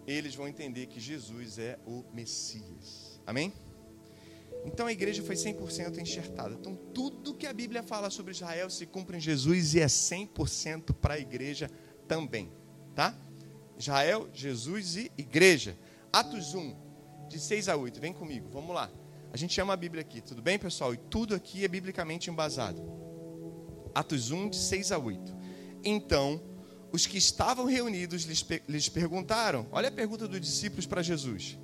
[0.06, 3.20] eles vão entender que Jesus é o Messias.
[3.26, 3.52] Amém?
[4.64, 6.54] Então a igreja foi 100% enxertada.
[6.54, 10.94] Então tudo que a Bíblia fala sobre Israel se cumpre em Jesus e é 100%
[10.94, 11.70] para a igreja
[12.08, 12.50] também,
[12.94, 13.14] tá?
[13.78, 15.76] Israel, Jesus e igreja.
[16.10, 18.00] Atos 1, de 6 a 8.
[18.00, 18.90] Vem comigo, vamos lá.
[19.34, 20.94] A gente chama a Bíblia aqui, tudo bem, pessoal?
[20.94, 23.09] E tudo aqui é biblicamente embasado.
[23.94, 25.36] Atos 1, de 6 a 8.
[25.84, 26.40] Então,
[26.92, 31.58] os que estavam reunidos lhes, lhes perguntaram: olha a pergunta dos discípulos para Jesus.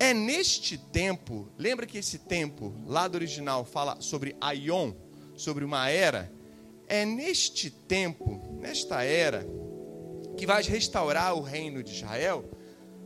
[0.00, 4.92] É neste tempo, lembra que esse tempo, lá do original, fala sobre Aion,
[5.36, 6.32] sobre uma era?
[6.86, 9.44] É neste tempo, nesta era,
[10.36, 12.48] que vai restaurar o reino de Israel,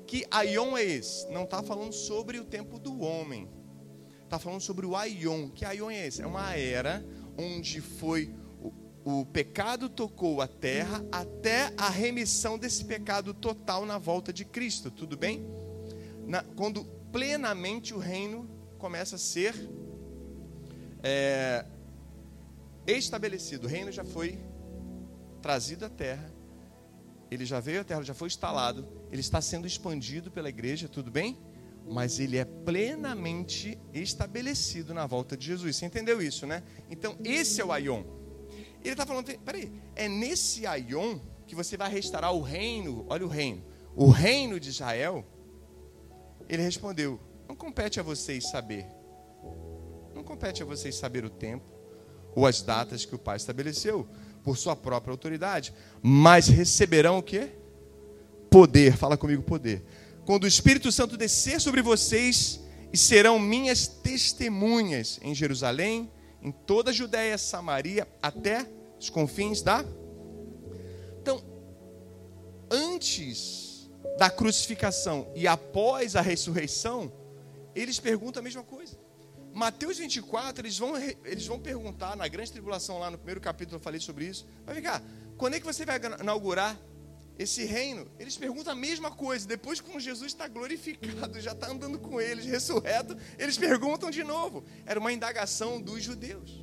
[0.07, 1.27] que Aion é esse?
[1.31, 3.49] Não está falando sobre o tempo do homem,
[4.25, 5.49] está falando sobre o Aion.
[5.49, 6.21] Que Aion é esse?
[6.21, 7.03] É uma era
[7.37, 8.35] onde foi
[9.05, 14.91] o pecado tocou a terra até a remissão desse pecado total na volta de Cristo,
[14.91, 15.45] tudo bem?
[16.27, 19.55] Na, quando plenamente o reino começa a ser
[21.03, 21.65] é,
[22.87, 24.39] estabelecido, o reino já foi
[25.41, 26.33] trazido à terra,
[27.31, 31.11] ele já veio à terra, já foi instalado, ele está sendo expandido pela igreja, tudo
[31.11, 31.39] bem?
[31.87, 35.77] Mas ele é plenamente estabelecido na volta de Jesus.
[35.77, 36.63] Você entendeu isso, né?
[36.91, 38.03] Então, esse é o Aion.
[38.83, 43.29] Ele está falando, peraí, é nesse Aion que você vai restaurar o reino, olha o
[43.29, 43.63] reino,
[43.95, 45.25] o reino de Israel.
[46.49, 48.87] Ele respondeu: Não compete a vocês saber,
[50.15, 51.65] não compete a vocês saber o tempo
[52.35, 54.09] ou as datas que o Pai estabeleceu
[54.43, 57.51] por sua própria autoridade, mas receberão o que?
[58.51, 59.85] Poder, fala comigo, poder.
[60.25, 66.11] Quando o Espírito Santo descer sobre vocês, e serão minhas testemunhas em Jerusalém,
[66.43, 68.67] em toda a Judéia, Samaria, até
[69.01, 69.85] os confins da.
[71.21, 71.43] Então,
[72.71, 77.11] antes da crucificação e após a ressurreição,
[77.75, 79.01] eles perguntam a mesma coisa.
[79.55, 83.81] Mateus 24, eles vão, eles vão perguntar, na grande tribulação, lá no primeiro capítulo eu
[83.81, 84.47] falei sobre isso.
[84.67, 85.03] Vai ficar,
[85.37, 86.79] quando é que você vai inaugurar
[87.39, 88.11] esse reino?
[88.19, 89.47] Eles perguntam a mesma coisa.
[89.47, 94.65] Depois, quando Jesus está glorificado, já está andando com eles, ressurreto, eles perguntam de novo.
[94.87, 96.63] Era uma indagação dos judeus.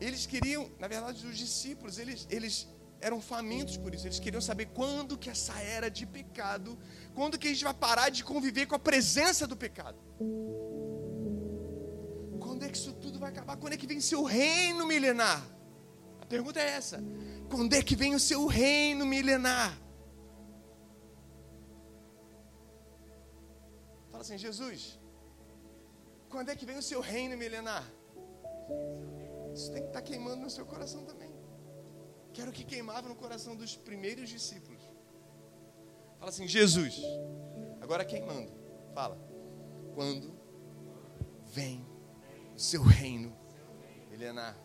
[0.00, 2.68] Eles queriam, na verdade, os discípulos, eles, eles
[3.00, 4.06] eram famintos por isso.
[4.06, 6.78] Eles queriam saber quando que essa era de pecado,
[7.14, 9.98] quando que a gente vai parar de conviver com a presença do pecado.
[12.40, 13.56] Quando é que isso tudo vai acabar?
[13.56, 15.42] Quando é que vem seu reino milenar?
[16.20, 17.02] A pergunta é essa.
[17.48, 19.78] Quando é que vem o seu reino milenar?
[24.10, 24.98] Fala assim, Jesus,
[26.28, 27.84] quando é que vem o seu reino milenar?
[29.54, 31.32] Isso tem que estar queimando no seu coração também.
[32.32, 34.82] Quero que queimava no coração dos primeiros discípulos.
[36.18, 37.00] Fala assim, Jesus,
[37.80, 38.52] agora queimando.
[38.92, 39.16] Fala,
[39.94, 40.34] quando
[41.46, 41.86] vem
[42.54, 43.32] o seu reino
[44.10, 44.56] milenar?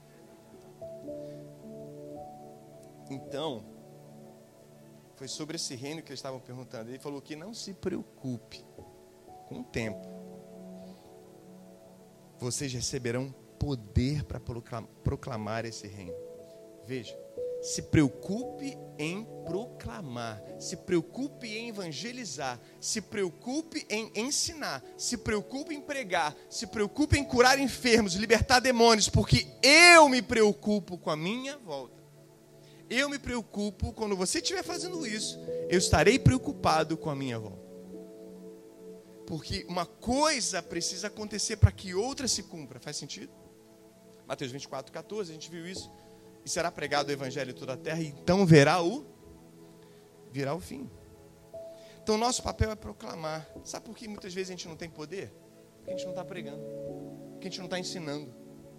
[3.10, 3.64] Então,
[5.16, 6.90] foi sobre esse reino que eles estavam perguntando.
[6.90, 8.64] Ele falou que não se preocupe
[9.48, 10.08] com o tempo.
[12.38, 14.40] Vocês receberão poder para
[15.04, 16.16] proclamar esse reino.
[16.86, 17.18] Veja,
[17.62, 25.82] se preocupe em proclamar, se preocupe em evangelizar, se preocupe em ensinar, se preocupe em
[25.82, 31.58] pregar, se preocupe em curar enfermos, libertar demônios, porque eu me preocupo com a minha
[31.58, 31.99] volta.
[32.90, 35.38] Eu me preocupo, quando você estiver fazendo isso,
[35.70, 37.70] eu estarei preocupado com a minha volta.
[39.28, 42.80] Porque uma coisa precisa acontecer para que outra se cumpra.
[42.80, 43.32] Faz sentido?
[44.28, 45.92] Mateus 24, 14, a gente viu isso.
[46.44, 49.06] E será pregado o evangelho em toda a terra, e então verá o
[50.32, 50.90] virá o fim.
[52.02, 53.48] Então nosso papel é proclamar.
[53.64, 55.32] Sabe por que muitas vezes a gente não tem poder?
[55.78, 56.64] Porque a gente não está pregando,
[57.32, 58.34] porque a gente não está ensinando,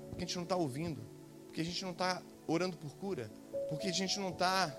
[0.09, 1.01] porque a gente não está ouvindo,
[1.45, 3.31] Porque a gente não está orando por cura.
[3.69, 4.77] Porque a gente não está,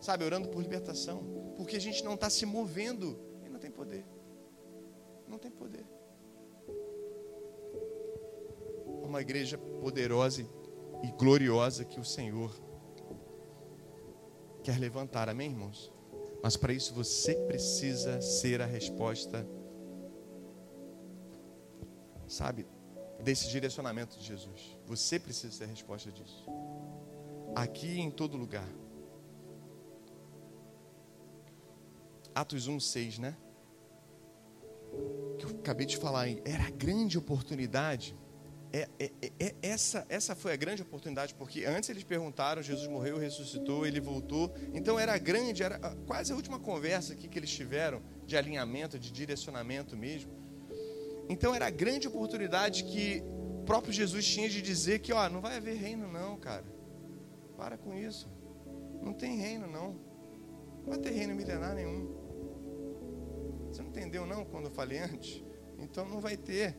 [0.00, 1.24] sabe, orando por libertação.
[1.56, 4.04] Porque a gente não está se movendo e não tem poder.
[5.26, 5.84] Não tem poder.
[9.02, 10.42] Uma igreja poderosa
[11.02, 12.54] e gloriosa que o Senhor
[14.62, 15.92] quer levantar, amém, irmãos?
[16.42, 19.46] Mas para isso você precisa ser a resposta,
[22.26, 22.66] sabe,
[23.22, 24.76] desse direcionamento de Jesus.
[24.86, 26.44] Você precisa ser a resposta disso.
[27.56, 28.68] Aqui e em todo lugar.
[32.34, 33.36] Atos 1, 6, né?
[35.38, 36.42] Que eu acabei de falar aí.
[36.44, 38.14] Era a grande oportunidade
[38.72, 42.86] é, é, é, é, essa, essa foi a grande oportunidade, porque antes eles perguntaram, Jesus
[42.88, 44.54] morreu, ressuscitou, ele voltou.
[44.74, 49.10] Então era grande, era quase a última conversa aqui que eles tiveram de alinhamento, de
[49.10, 50.30] direcionamento mesmo.
[51.26, 53.22] Então era a grande oportunidade que
[53.60, 56.75] o próprio Jesus tinha de dizer que, ó, não vai haver reino não, cara.
[57.56, 58.28] Para com isso.
[59.02, 59.92] Não tem reino não.
[60.82, 62.08] Não vai ter reino milenar nenhum.
[63.68, 65.42] Você não entendeu não quando eu falei antes?
[65.78, 66.76] Então não vai ter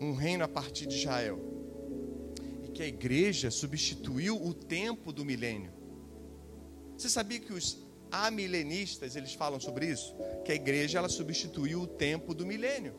[0.00, 1.38] um reino a partir de Israel.
[2.62, 5.72] E que a igreja substituiu o tempo do milênio.
[6.96, 10.14] Você sabia que os amilenistas, eles falam sobre isso?
[10.44, 12.94] Que a igreja ela substituiu o tempo do milênio.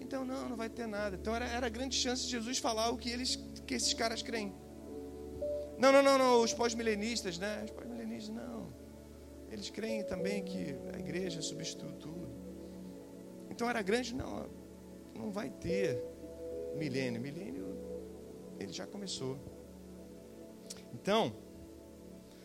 [0.00, 1.16] Então não, não vai ter nada.
[1.16, 4.54] Então era, era grande chance de Jesus falar o que eles que esses caras creem.
[5.78, 7.62] Não, não, não, não, os pós-milenistas, né?
[7.64, 8.72] Os pós-milenistas não.
[9.50, 12.28] Eles creem também que a igreja substitui tudo.
[13.50, 14.46] Então era grande, não,
[15.14, 16.02] não vai ter
[16.76, 17.20] milênio.
[17.20, 17.66] Milênio,
[18.58, 19.38] ele já começou.
[20.92, 21.32] Então,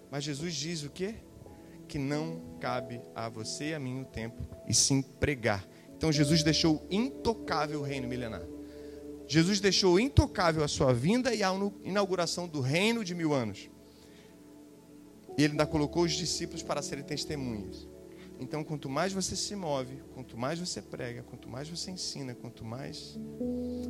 [0.10, 1.15] mas Jesus diz o quê?
[1.88, 5.65] Que não cabe a você e a mim o tempo, e sim pregar.
[5.96, 8.44] Então Jesus deixou intocável o reino milenar.
[9.32, 11.54] Jesus deixou intocável a sua vinda e a
[11.86, 13.70] inauguração do reino de mil anos.
[15.38, 17.88] E ele ainda colocou os discípulos para serem testemunhas.
[18.41, 22.65] Então, quanto mais você se move, quanto mais você prega, quanto mais você ensina, quanto
[22.65, 23.17] mais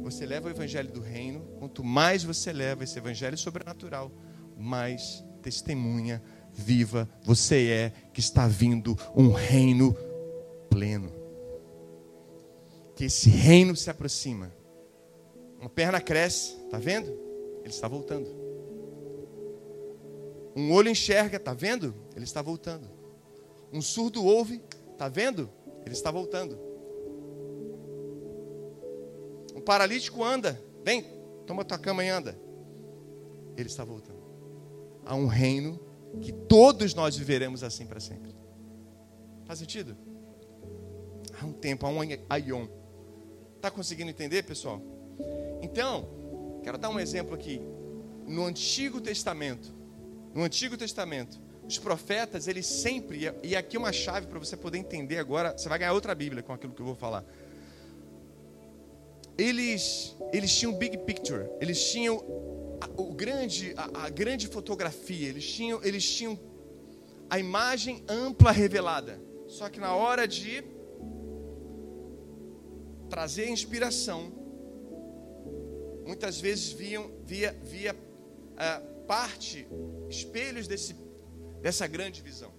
[0.03, 4.11] você leva o evangelho do reino, quanto mais você leva esse evangelho sobrenatural,
[4.55, 6.21] mais testemunha
[6.53, 9.97] viva você é que está vindo um reino
[10.69, 11.11] pleno.
[12.95, 14.60] Que esse reino se aproxima.
[15.61, 17.07] Uma perna cresce, está vendo?
[17.59, 18.27] Ele está voltando.
[20.55, 21.93] Um olho enxerga, está vendo?
[22.15, 22.89] Ele está voltando.
[23.71, 24.59] Um surdo ouve,
[24.91, 25.47] está vendo?
[25.85, 26.57] Ele está voltando.
[29.55, 31.05] Um paralítico anda, vem,
[31.45, 32.35] toma tua cama e anda.
[33.55, 34.19] Ele está voltando.
[35.05, 35.79] Há um reino
[36.19, 38.35] que todos nós viveremos assim para sempre.
[39.45, 39.95] Faz sentido?
[41.39, 42.67] Há um tempo, há um aion.
[43.57, 44.81] Está conseguindo entender, pessoal?
[45.61, 46.07] Então,
[46.63, 47.61] quero dar um exemplo aqui.
[48.27, 49.73] No Antigo Testamento,
[50.33, 55.17] no Antigo Testamento, os profetas, eles sempre, e aqui uma chave para você poder entender
[55.17, 57.23] agora, você vai ganhar outra Bíblia com aquilo que eu vou falar.
[59.37, 62.23] Eles, eles tinham big picture, eles tinham
[62.81, 66.39] a, o grande, a, a grande fotografia, eles tinham, eles tinham
[67.29, 69.19] a imagem ampla revelada.
[69.47, 70.63] Só que na hora de
[73.09, 74.31] trazer a inspiração,
[76.05, 79.67] muitas vezes viam, via, via uh, parte,
[80.09, 80.95] espelhos desse
[81.61, 82.51] dessa grande visão.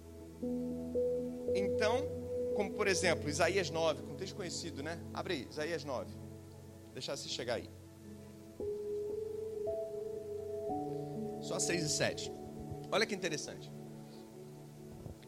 [1.55, 2.07] Então,
[2.55, 4.99] como por exemplo, Isaías 9, com texto conhecido, né?
[5.13, 6.15] Abre aí, Isaías 9.
[6.95, 7.69] Deixar se chegar aí.
[11.41, 12.33] Só 6 e 7.
[12.91, 13.71] Olha que interessante.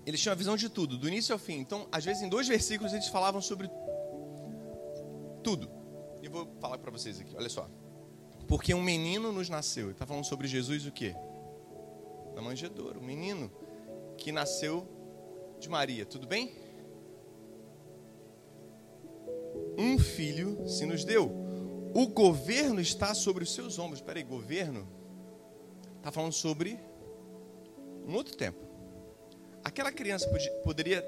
[0.07, 1.59] Eles tinham a visão de tudo, do início ao fim.
[1.59, 3.68] Então, às vezes, em dois versículos, eles falavam sobre
[5.42, 5.68] tudo.
[6.22, 7.68] E vou falar para vocês aqui, olha só.
[8.46, 9.90] Porque um menino nos nasceu.
[9.90, 11.14] Está falando sobre Jesus o quê?
[12.35, 13.50] Na manjedoura, um menino
[14.16, 14.87] que nasceu
[15.59, 16.52] de Maria, tudo bem?
[19.78, 21.30] Um filho se nos deu.
[21.95, 24.01] O governo está sobre os seus ombros.
[24.01, 24.86] Espera aí, governo?
[25.99, 26.78] Está falando sobre
[28.07, 28.59] um outro tempo.
[29.62, 31.05] Aquela criança podia, poderia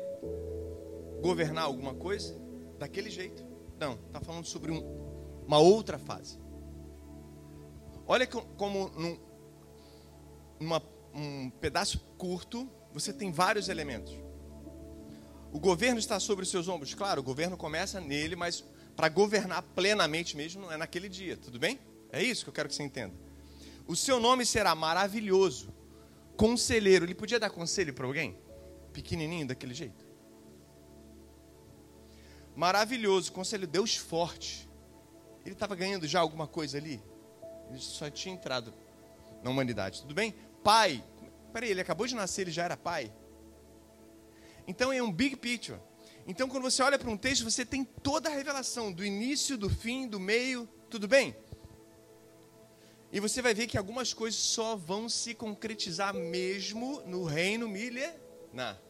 [1.20, 2.34] governar alguma coisa
[2.78, 3.44] daquele jeito?
[3.78, 4.80] Não, está falando sobre um,
[5.46, 6.38] uma outra fase.
[8.06, 9.18] Olha como num,
[11.12, 14.14] um pedaço curto você tem vários elementos.
[15.52, 16.94] O governo está sobre os seus ombros.
[16.94, 21.58] Claro, o governo começa nele, mas para governar plenamente mesmo não é naquele dia, tudo
[21.58, 21.78] bem?
[22.10, 23.14] É isso que eu quero que você entenda.
[23.86, 25.72] O seu nome será maravilhoso,
[26.36, 27.04] conselheiro.
[27.04, 28.36] Ele podia dar conselho para alguém?
[28.92, 30.06] Pequenininho daquele jeito?
[32.54, 34.68] Maravilhoso, conselho, Deus forte.
[35.44, 37.02] Ele estava ganhando já alguma coisa ali?
[37.70, 38.72] Ele só tinha entrado
[39.42, 40.34] na humanidade, tudo bem?
[40.62, 41.02] Pai,
[41.52, 43.12] peraí, ele acabou de nascer, ele já era pai?
[44.66, 45.78] Então é um big picture.
[46.26, 49.70] Então quando você olha para um texto, você tem toda a revelação do início, do
[49.70, 51.36] fim, do meio, tudo bem?
[53.12, 58.80] E você vai ver que algumas coisas só vão se concretizar mesmo no reino milenar.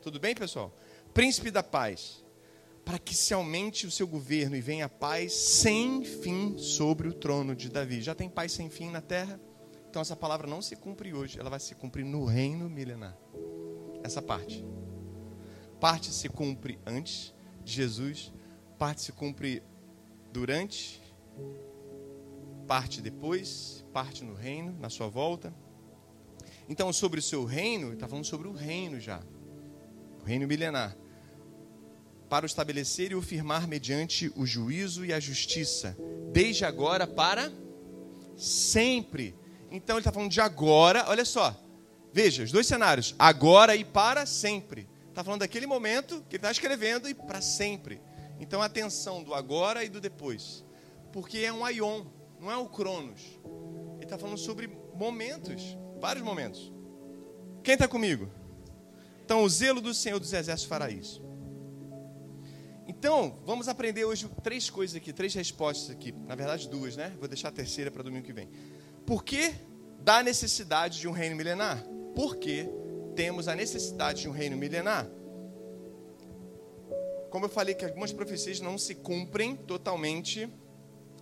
[0.00, 0.74] Tudo bem, pessoal?
[1.12, 2.24] Príncipe da paz
[2.88, 7.54] para que se aumente o seu governo e venha paz sem fim sobre o trono
[7.54, 8.00] de Davi.
[8.00, 9.38] Já tem paz sem fim na terra?
[9.90, 13.14] Então essa palavra não se cumpre hoje, ela vai se cumprir no reino milenar.
[14.02, 14.64] Essa parte.
[15.78, 18.32] Parte se cumpre antes de Jesus,
[18.78, 19.62] parte se cumpre
[20.32, 21.02] durante,
[22.66, 25.52] parte depois, parte no reino, na sua volta.
[26.66, 29.22] Então, sobre o seu reino, está falando sobre o reino já,
[30.22, 30.96] o reino milenar
[32.28, 35.96] para o estabelecer e o firmar mediante o juízo e a justiça,
[36.32, 37.50] desde agora para
[38.36, 39.34] sempre.
[39.70, 41.56] Então ele está falando de agora, olha só,
[42.12, 44.88] veja, os dois cenários, agora e para sempre.
[45.08, 48.00] Está falando daquele momento que ele está escrevendo e para sempre.
[48.38, 50.64] Então a tensão do agora e do depois.
[51.12, 52.04] Porque é um aion,
[52.40, 53.20] não é o cronos.
[53.96, 56.72] Ele está falando sobre momentos, vários momentos.
[57.64, 58.30] Quem está comigo?
[59.24, 61.27] Então o zelo do Senhor dos Exércitos fará isso.
[62.88, 66.10] Então, vamos aprender hoje três coisas aqui, três respostas aqui.
[66.26, 67.14] Na verdade, duas, né?
[67.18, 68.48] Vou deixar a terceira para domingo que vem.
[69.04, 69.54] Por que
[70.00, 71.84] da necessidade de um reino milenar?
[72.14, 72.66] Por que
[73.14, 75.06] temos a necessidade de um reino milenar?
[77.28, 80.48] Como eu falei que algumas profecias não se cumprem totalmente,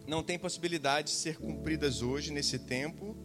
[0.06, 3.16] não tem possibilidade de ser cumpridas hoje, nesse tempo,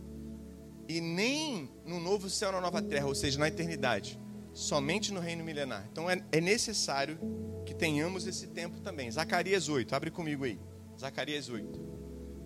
[0.87, 4.19] e nem no novo céu, na nova terra, ou seja, na eternidade
[4.53, 5.87] somente no reino milenar.
[5.91, 7.17] Então é, é necessário
[7.65, 9.09] que tenhamos esse tempo também.
[9.09, 10.59] Zacarias 8, abre comigo aí.
[10.99, 11.79] Zacarias 8,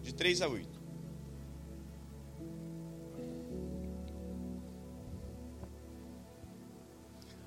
[0.01, 0.85] de 3 a 8.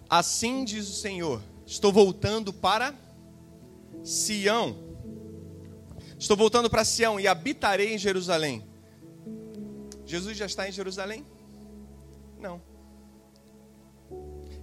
[0.08, 2.94] Assim diz o Senhor: Estou voltando para
[4.02, 4.88] Sião.
[6.18, 8.66] Estou voltando para Sião e habitarei em Jerusalém.
[10.04, 11.24] Jesus já está em Jerusalém?
[12.40, 12.62] Não.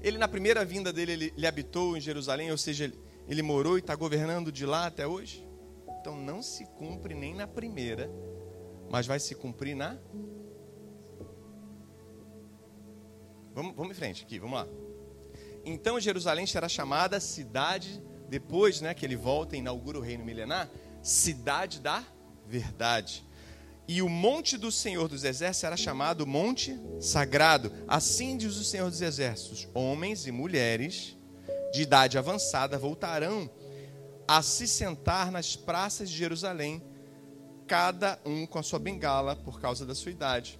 [0.05, 3.75] Ele, na primeira vinda dele, ele, ele habitou em Jerusalém, ou seja, ele, ele morou
[3.75, 5.43] e está governando de lá até hoje?
[5.99, 8.07] Então não se cumpre nem na primeira,
[8.87, 9.97] mas vai se cumprir na.
[13.51, 14.67] Vamos, vamos em frente aqui, vamos lá.
[15.65, 17.99] Então Jerusalém será chamada cidade,
[18.29, 20.69] depois né, que ele volta e inaugura o reino milenar,
[21.01, 22.03] cidade da
[22.45, 23.25] verdade.
[23.87, 27.71] E o monte do Senhor dos Exércitos era chamado Monte Sagrado.
[27.87, 31.15] Assim diz o Senhor dos Exércitos: homens e mulheres
[31.71, 33.49] de idade avançada voltarão
[34.27, 36.81] a se sentar nas praças de Jerusalém,
[37.67, 40.57] cada um com a sua bengala por causa da sua idade.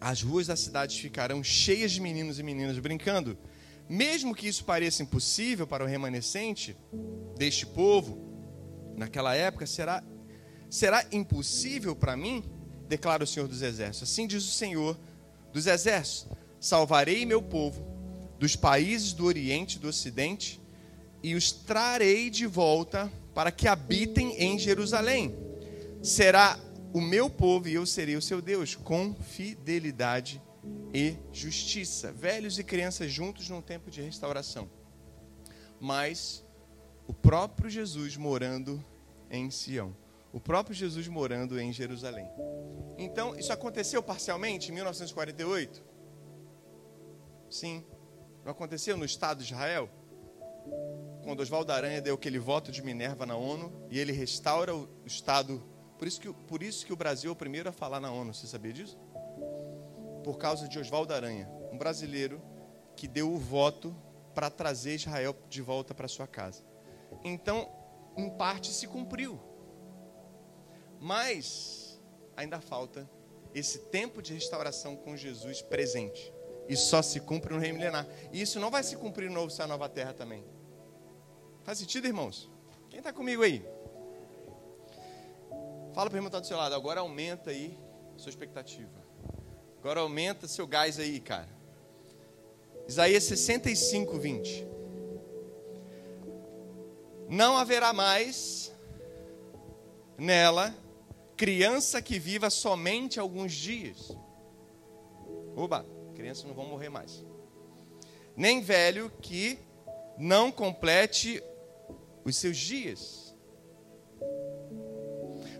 [0.00, 3.38] As ruas da cidade ficarão cheias de meninos e meninas brincando.
[3.88, 6.76] Mesmo que isso pareça impossível para o remanescente
[7.36, 8.18] deste povo,
[8.96, 10.02] naquela época será
[10.72, 12.42] Será impossível para mim?
[12.88, 14.10] Declara o Senhor dos Exércitos.
[14.10, 14.98] Assim diz o Senhor
[15.52, 17.86] dos Exércitos: Salvarei meu povo
[18.38, 20.58] dos países do Oriente e do Ocidente
[21.22, 25.36] e os trarei de volta para que habitem em Jerusalém.
[26.02, 26.58] Será
[26.94, 30.40] o meu povo e eu serei o seu Deus, com fidelidade
[30.94, 32.10] e justiça.
[32.10, 34.70] Velhos e crianças juntos num tempo de restauração.
[35.78, 36.42] Mas
[37.06, 38.82] o próprio Jesus morando
[39.30, 40.00] em Sião
[40.32, 42.28] o próprio Jesus morando em Jerusalém.
[42.96, 45.84] Então, isso aconteceu parcialmente em 1948?
[47.50, 47.84] Sim.
[48.44, 49.90] Não aconteceu no Estado de Israel?
[51.22, 55.62] Quando Oswaldo Aranha deu aquele voto de Minerva na ONU e ele restaura o Estado.
[55.98, 58.32] Por isso que, por isso que o Brasil é o primeiro a falar na ONU,
[58.32, 58.98] você sabia disso?
[60.24, 62.40] Por causa de Oswaldo Aranha, um brasileiro
[62.96, 63.94] que deu o voto
[64.34, 66.64] para trazer Israel de volta para sua casa.
[67.22, 67.68] Então,
[68.16, 69.51] em parte se cumpriu.
[71.02, 72.00] Mas
[72.36, 73.10] ainda falta
[73.52, 76.32] esse tempo de restauração com Jesus presente.
[76.68, 78.06] E só se cumpre no reino milenar.
[78.32, 80.44] E isso não vai se cumprir no novo céu nova terra também.
[81.64, 82.48] Faz sentido, irmãos?
[82.88, 83.66] Quem está comigo aí?
[85.92, 86.76] Fala para o irmão que está do seu lado.
[86.76, 87.76] Agora aumenta aí
[88.16, 89.02] sua expectativa.
[89.80, 91.48] Agora aumenta seu gás aí, cara.
[92.86, 94.68] Isaías 65, 20.
[97.28, 98.72] Não haverá mais
[100.16, 100.72] nela
[101.42, 104.16] criança que viva somente alguns dias.
[105.56, 105.84] Oba,
[106.14, 107.26] crianças não vão morrer mais.
[108.36, 109.58] Nem velho que
[110.16, 111.42] não complete
[112.24, 113.34] os seus dias.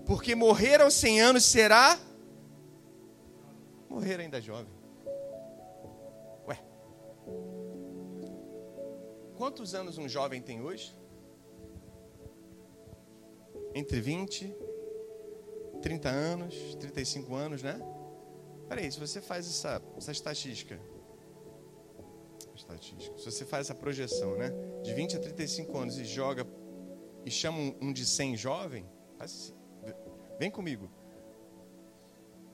[0.06, 1.98] Porque morrer aos 100 anos será
[3.90, 4.72] Morrer ainda jovem.
[6.46, 6.62] Ué.
[9.36, 10.96] Quantos anos um jovem tem hoje?
[13.74, 14.54] Entre 20,
[15.82, 17.78] 30 anos, 35 anos, né?
[18.68, 20.80] Peraí, se você faz essa, essa estatística,
[22.54, 24.50] estatística, se você faz essa projeção, né?
[24.82, 26.46] De 20 a 35 anos e joga
[27.26, 29.54] e chama um, um de 100 jovem, assim,
[30.38, 30.90] vem comigo.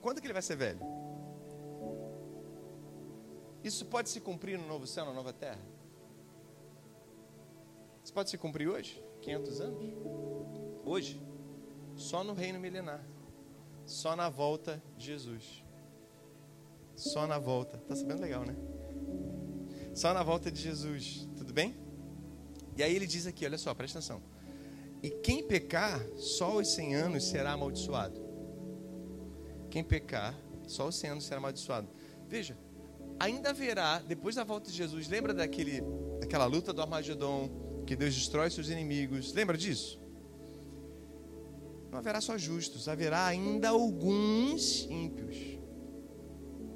[0.01, 0.79] Quando que ele vai ser velho?
[3.63, 5.61] Isso pode se cumprir no novo céu, na nova terra?
[8.03, 9.03] Isso pode se cumprir hoje?
[9.21, 9.83] 500 anos?
[10.85, 11.21] Hoje?
[11.95, 13.05] Só no reino milenar.
[13.89, 15.63] Só na volta de Jesus.
[16.95, 17.79] Só na volta.
[17.79, 18.55] Tá sabendo legal, né?
[19.95, 21.27] Só na volta de Jesus.
[21.35, 21.75] Tudo bem?
[22.77, 24.21] E aí ele diz aqui, olha só, presta atenção.
[25.01, 28.21] E quem pecar, só os 100 anos será amaldiçoado.
[29.71, 30.37] Quem pecar,
[30.67, 31.89] só os 100 anos será amaldiçoado.
[32.27, 32.55] Veja,
[33.19, 35.81] ainda haverá, depois da volta de Jesus, lembra daquele,
[36.19, 39.33] daquela luta do Armagedon, que Deus destrói seus inimigos?
[39.33, 39.99] Lembra disso?
[41.91, 45.59] Não haverá só justos, haverá ainda alguns ímpios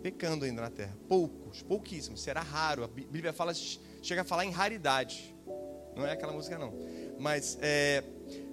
[0.03, 0.97] pecando ainda na terra.
[1.07, 2.84] Poucos, pouquíssimos, será raro.
[2.84, 5.34] A Bíblia fala, chega a falar em raridade.
[5.95, 6.74] Não é aquela música, não.
[7.18, 8.03] Mas é,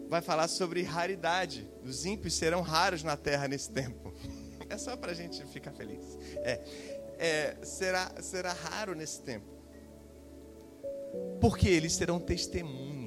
[0.08, 1.68] vai falar sobre raridade.
[1.82, 4.14] Os ímpios serão raros na terra nesse tempo.
[4.72, 6.16] É só para a gente ficar feliz.
[6.44, 6.60] É,
[7.18, 9.48] é, será, será raro nesse tempo.
[11.40, 12.99] Porque eles serão testemunhas.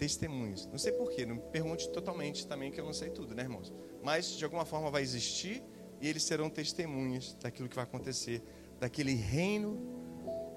[0.00, 0.64] Testemunhas.
[0.64, 3.70] Não sei porquê, não me pergunte totalmente também, que eu não sei tudo, né, irmãos?
[4.02, 5.62] Mas de alguma forma vai existir
[6.00, 8.42] e eles serão testemunhas daquilo que vai acontecer,
[8.80, 9.78] daquele reino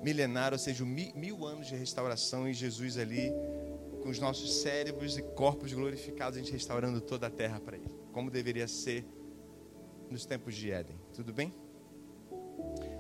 [0.02, 3.34] milenário, ou seja, mil, mil anos de restauração e Jesus ali
[4.02, 7.94] com os nossos cérebros e corpos glorificados, a gente restaurando toda a terra para Ele,
[8.14, 9.06] como deveria ser
[10.10, 10.96] nos tempos de Éden.
[11.14, 11.54] Tudo bem?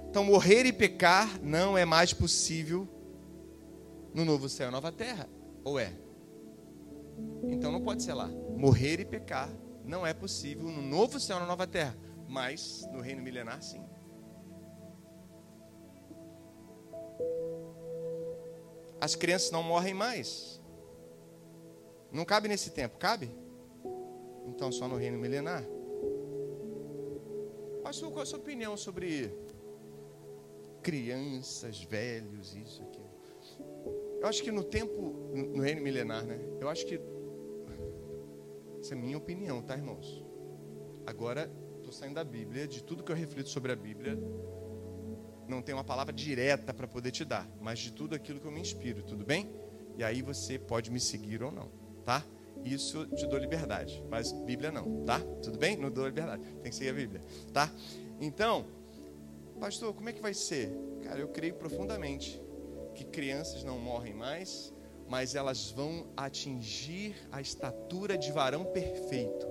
[0.09, 2.85] Então, morrer e pecar não é mais possível
[4.13, 5.29] no novo céu e nova terra,
[5.63, 6.02] ou é?
[7.49, 8.27] Então não pode ser lá.
[8.27, 9.49] Morrer e pecar
[9.83, 11.95] não é possível no novo céu na nova terra,
[12.27, 13.85] mas no reino milenar, sim.
[18.99, 20.61] As crianças não morrem mais.
[22.11, 23.29] Não cabe nesse tempo, cabe?
[24.47, 25.63] Então só no reino milenar.
[27.83, 29.37] Pastor, qual a sua opinião sobre
[30.81, 33.02] crianças, velhos, isso, aquilo?
[34.23, 36.39] Eu acho que no tempo, no reino milenar, né?
[36.61, 36.97] Eu acho que.
[38.79, 40.23] Essa é minha opinião, tá, irmãos?
[41.05, 44.17] Agora, estou saindo da Bíblia, de tudo que eu reflito sobre a Bíblia,
[45.45, 48.51] não tenho uma palavra direta para poder te dar, mas de tudo aquilo que eu
[48.51, 49.53] me inspiro, tudo bem?
[49.97, 51.69] E aí você pode me seguir ou não,
[52.05, 52.23] tá?
[52.63, 55.19] Isso te dou liberdade, mas Bíblia não, tá?
[55.41, 55.75] Tudo bem?
[55.75, 57.21] Não dou liberdade, tem que seguir a Bíblia,
[57.51, 57.69] tá?
[58.21, 58.67] Então,
[59.59, 60.71] pastor, como é que vai ser?
[61.01, 62.41] Cara, eu creio profundamente
[62.93, 64.73] que crianças não morrem mais,
[65.07, 69.47] mas elas vão atingir a estatura de varão perfeito.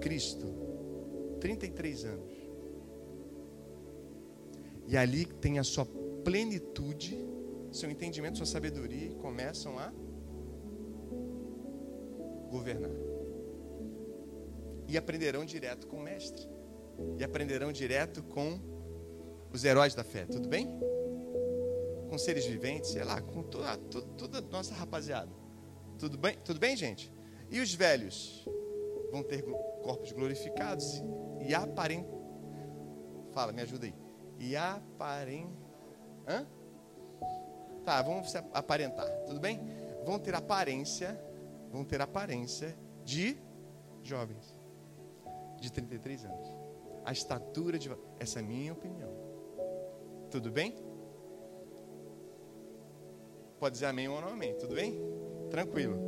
[0.00, 0.46] Cristo,
[1.40, 2.32] 33 anos.
[4.86, 5.86] E ali tem a sua
[6.24, 7.18] plenitude,
[7.70, 9.92] seu entendimento, sua sabedoria, e começam a
[12.50, 12.90] governar.
[14.86, 16.48] E aprenderão direto com o mestre.
[17.18, 18.58] E aprenderão direto com
[19.52, 20.68] os heróis da fé, tudo bem?
[22.18, 25.30] Com seres viventes, sei lá, com toda, toda, toda a nossa rapaziada.
[26.00, 26.36] Tudo bem?
[26.44, 27.12] Tudo bem, gente?
[27.48, 28.44] E os velhos
[29.12, 29.42] vão ter
[29.84, 31.00] corpos glorificados
[31.40, 32.18] e aparentam.
[33.32, 33.94] Fala, me ajuda aí
[34.36, 35.48] e aparem.
[36.26, 36.44] Hã?
[37.84, 39.60] Tá, vamos aparentar, tudo bem?
[40.04, 41.16] Vão ter aparência,
[41.70, 43.38] vão ter aparência de
[44.02, 44.60] jovens,
[45.60, 46.48] de 33 anos.
[47.04, 47.88] A estatura de.
[48.18, 49.16] Essa é a minha opinião.
[50.32, 50.87] Tudo bem?
[53.58, 55.00] Pode dizer amém ou não amém, tudo bem?
[55.50, 55.98] Tranquilo.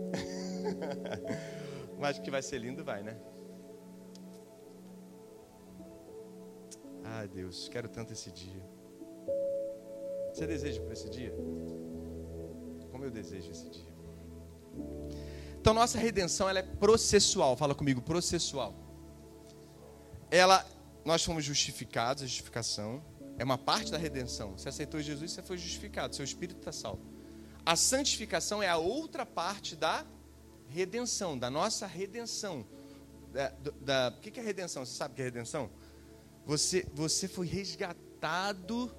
[1.99, 3.17] Mas que vai ser lindo, vai, né?
[7.05, 8.63] Ah, Deus, quero tanto esse dia.
[10.33, 11.35] Você deseja por esse dia?
[12.91, 13.93] Como eu desejo esse dia.
[15.61, 17.57] Então, nossa redenção ela é processual.
[17.57, 18.75] Fala comigo, processual.
[20.31, 20.65] Ela,
[21.05, 23.03] nós fomos justificados, a justificação
[23.37, 24.57] é uma parte da redenção.
[24.57, 27.10] Você aceitou Jesus, você foi justificado, seu espírito está salvo.
[27.65, 30.05] A santificação é a outra parte da
[30.69, 32.67] redenção, da nossa redenção.
[33.33, 34.85] Da, da, o que é redenção?
[34.85, 35.71] Você sabe o que é redenção?
[36.47, 38.95] Você, você foi resgatado,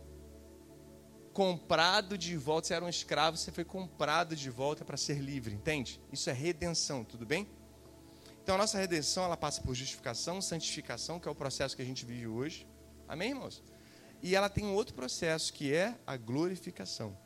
[1.34, 2.68] comprado de volta.
[2.68, 6.00] Você era um escravo, você foi comprado de volta para ser livre, entende?
[6.12, 7.50] Isso é redenção, tudo bem?
[8.44, 11.86] Então a nossa redenção ela passa por justificação, santificação, que é o processo que a
[11.86, 12.68] gente vive hoje.
[13.08, 13.64] Amém, irmãos?
[14.22, 17.18] E ela tem um outro processo que é a glorificação.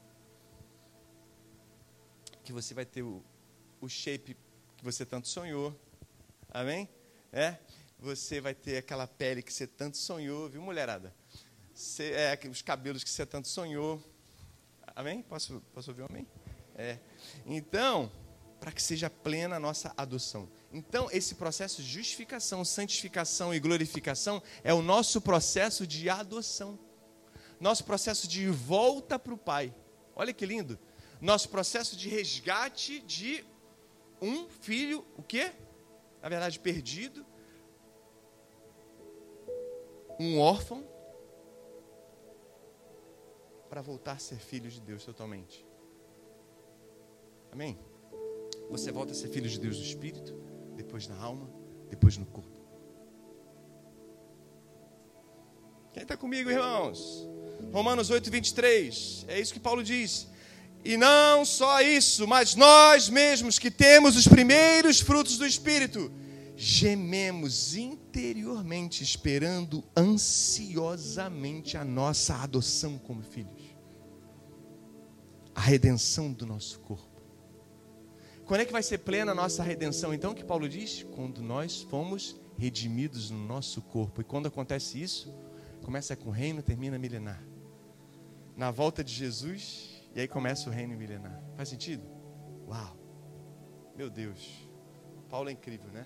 [2.45, 3.21] Que você vai ter o,
[3.81, 4.37] o shape
[4.77, 5.77] que você tanto sonhou.
[6.49, 6.87] Amém?
[7.33, 7.57] É?
[7.99, 11.13] Você vai ter aquela pele que você tanto sonhou, viu, mulherada?
[11.73, 14.01] Você, é, os cabelos que você tanto sonhou.
[14.95, 15.23] Amém?
[15.23, 16.27] Posso, posso ouvir um amém?
[16.75, 16.99] É.
[17.47, 18.11] Então,
[18.59, 20.47] para que seja plena a nossa adoção.
[20.71, 26.77] Então, esse processo de justificação, santificação e glorificação é o nosso processo de adoção.
[27.59, 29.73] Nosso processo de volta para o Pai.
[30.15, 30.79] Olha que lindo.
[31.21, 33.43] Nosso processo de resgate de
[34.21, 35.51] um filho, o quê?
[36.21, 37.25] Na verdade, perdido.
[40.19, 40.87] Um órfão.
[43.69, 45.65] Para voltar a ser filho de Deus totalmente.
[47.51, 47.77] Amém?
[48.69, 50.33] Você volta a ser filho de Deus no espírito,
[50.75, 51.49] depois na alma,
[51.89, 52.59] depois no corpo.
[55.93, 57.27] Quem está comigo, irmãos?
[57.71, 59.25] Romanos 8, 23.
[59.29, 60.27] É isso que Paulo diz.
[60.85, 66.11] E não só isso, mas nós mesmos que temos os primeiros frutos do Espírito,
[66.55, 73.75] gememos interiormente, esperando ansiosamente a nossa adoção como filhos,
[75.55, 77.21] a redenção do nosso corpo.
[78.45, 80.13] Quando é que vai ser plena a nossa redenção?
[80.13, 81.03] Então, o que Paulo diz?
[81.15, 84.21] Quando nós fomos redimidos no nosso corpo.
[84.21, 85.33] E quando acontece isso,
[85.83, 87.41] começa com o reino, termina milenar.
[88.55, 91.43] Na volta de Jesus, e aí começa o reino milenar.
[91.57, 92.03] Faz sentido?
[92.67, 92.97] Uau!
[93.97, 94.69] Meu Deus.
[95.29, 96.05] Paulo é incrível, né?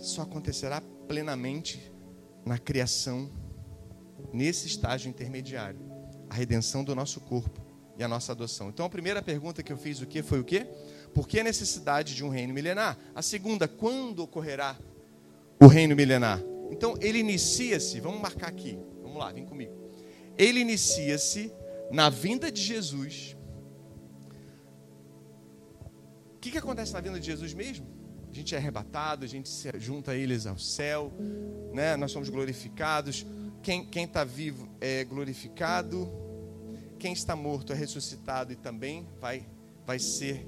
[0.00, 1.92] Só acontecerá plenamente
[2.46, 3.30] na criação,
[4.32, 5.80] nesse estágio intermediário,
[6.30, 7.60] a redenção do nosso corpo
[7.98, 8.68] e a nossa adoção.
[8.68, 10.66] Então a primeira pergunta que eu fiz o que foi o quê?
[11.12, 12.96] Por que a necessidade de um reino milenar?
[13.12, 14.78] A segunda, quando ocorrerá
[15.60, 16.40] o reino milenar?
[16.70, 18.78] Então ele inicia-se, vamos marcar aqui.
[19.02, 19.81] Vamos lá, vem comigo.
[20.36, 21.52] Ele inicia-se
[21.90, 23.36] na vinda de Jesus.
[26.34, 27.86] O que, que acontece na vinda de Jesus mesmo?
[28.30, 31.12] A gente é arrebatado, a gente se junta a eles ao céu,
[31.72, 31.96] né?
[31.96, 33.26] nós somos glorificados.
[33.62, 36.10] Quem está vivo é glorificado,
[36.98, 39.46] quem está morto é ressuscitado e também vai,
[39.86, 40.46] vai ser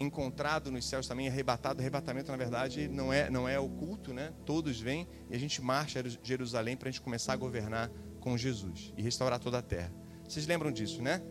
[0.00, 1.80] encontrado nos céus também, arrebatado.
[1.80, 4.32] Arrebatamento, na verdade, não é, não é oculto, né?
[4.44, 7.90] Todos vêm e a gente marcha a Jerusalém para a gente começar a governar
[8.26, 9.92] com Jesus e restaurar toda a terra.
[10.26, 11.22] Vocês lembram disso, né?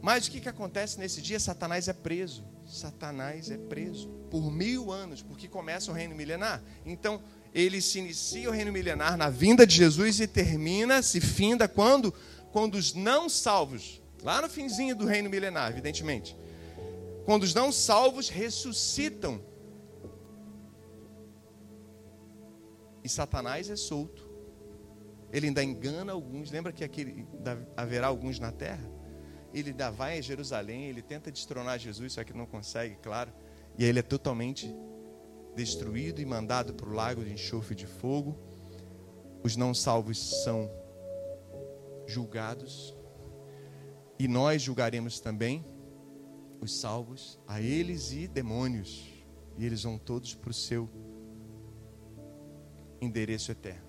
[0.00, 1.40] Mas o que, que acontece nesse dia?
[1.40, 2.44] Satanás é preso.
[2.64, 6.62] Satanás é preso por mil anos, porque começa o reino milenar.
[6.86, 7.20] Então,
[7.52, 12.14] ele se inicia o reino milenar na vinda de Jesus e termina, se finda quando?
[12.52, 16.36] quando os não salvos, lá no finzinho do reino milenar, evidentemente,
[17.24, 19.42] quando os não salvos ressuscitam
[23.02, 24.23] e Satanás é solto.
[25.34, 26.52] Ele ainda engana alguns.
[26.52, 26.88] Lembra que
[27.76, 28.88] haverá alguns na terra?
[29.52, 33.32] Ele ainda vai a Jerusalém, ele tenta destronar Jesus, só que não consegue, claro.
[33.76, 34.72] E aí ele é totalmente
[35.56, 38.38] destruído e mandado para o lago de enxofre de fogo.
[39.42, 40.70] Os não salvos são
[42.06, 42.96] julgados,
[44.18, 45.64] e nós julgaremos também
[46.60, 49.04] os salvos, a eles e demônios,
[49.58, 50.88] e eles vão todos para o seu
[53.00, 53.83] endereço eterno.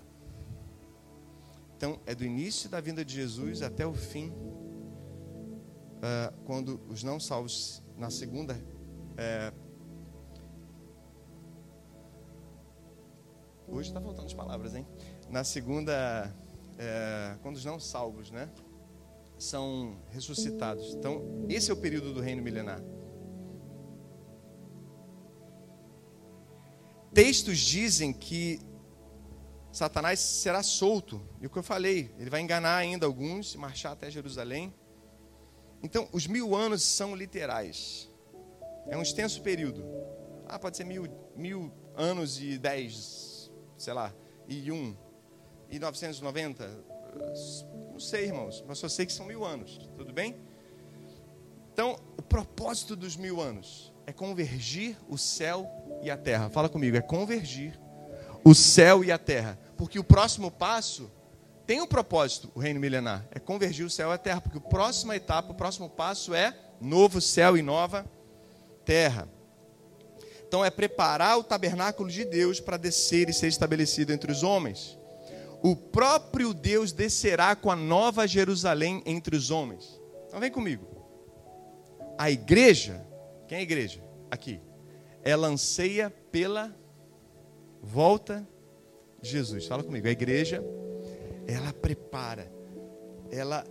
[1.76, 7.20] Então, é do início da vinda de Jesus até o fim, uh, quando os não
[7.20, 8.54] salvos, na segunda.
[9.14, 9.66] Uh,
[13.68, 14.86] hoje está faltando as palavras, hein?
[15.28, 16.34] Na segunda
[16.78, 18.48] é, quando os não salvos, né,
[19.38, 20.94] são ressuscitados.
[20.94, 22.82] Então, esse é o período do reino milenar.
[27.12, 28.60] Textos dizem que
[29.76, 31.20] Satanás será solto.
[31.38, 34.74] E o que eu falei, ele vai enganar ainda alguns e marchar até Jerusalém.
[35.82, 38.10] Então, os mil anos são literais.
[38.86, 39.84] É um extenso período.
[40.48, 41.06] Ah, pode ser mil,
[41.36, 44.14] mil anos e dez, sei lá,
[44.48, 44.96] e um
[45.68, 46.66] e 990?
[47.92, 50.38] Não sei, irmãos, mas só sei que são mil anos, tudo bem?
[51.74, 55.68] Então, o propósito dos mil anos é convergir o céu
[56.02, 56.48] e a terra.
[56.48, 57.78] Fala comigo, é convergir
[58.42, 59.65] o céu e a terra.
[59.76, 61.10] Porque o próximo passo
[61.66, 64.40] tem um propósito, o reino milenar, é convergir o céu e a terra.
[64.40, 68.06] Porque a próxima etapa, o próximo passo é novo céu e nova
[68.84, 69.28] terra.
[70.46, 74.96] Então é preparar o tabernáculo de Deus para descer e ser estabelecido entre os homens
[75.62, 80.00] o próprio Deus descerá com a nova Jerusalém entre os homens.
[80.28, 80.86] Então vem comigo.
[82.18, 83.04] A igreja
[83.48, 84.02] Quem é a igreja?
[84.30, 84.60] Aqui.
[85.22, 86.74] Ela anseia pela
[87.82, 88.46] volta
[89.26, 89.66] de Jesus.
[89.66, 90.06] Fala comigo.
[90.06, 90.62] A igreja,
[91.46, 92.50] ela prepara.
[93.30, 93.66] Ela,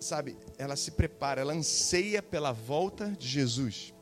[0.00, 3.94] sabe, ela se prepara, ela anseia pela volta de Jesus.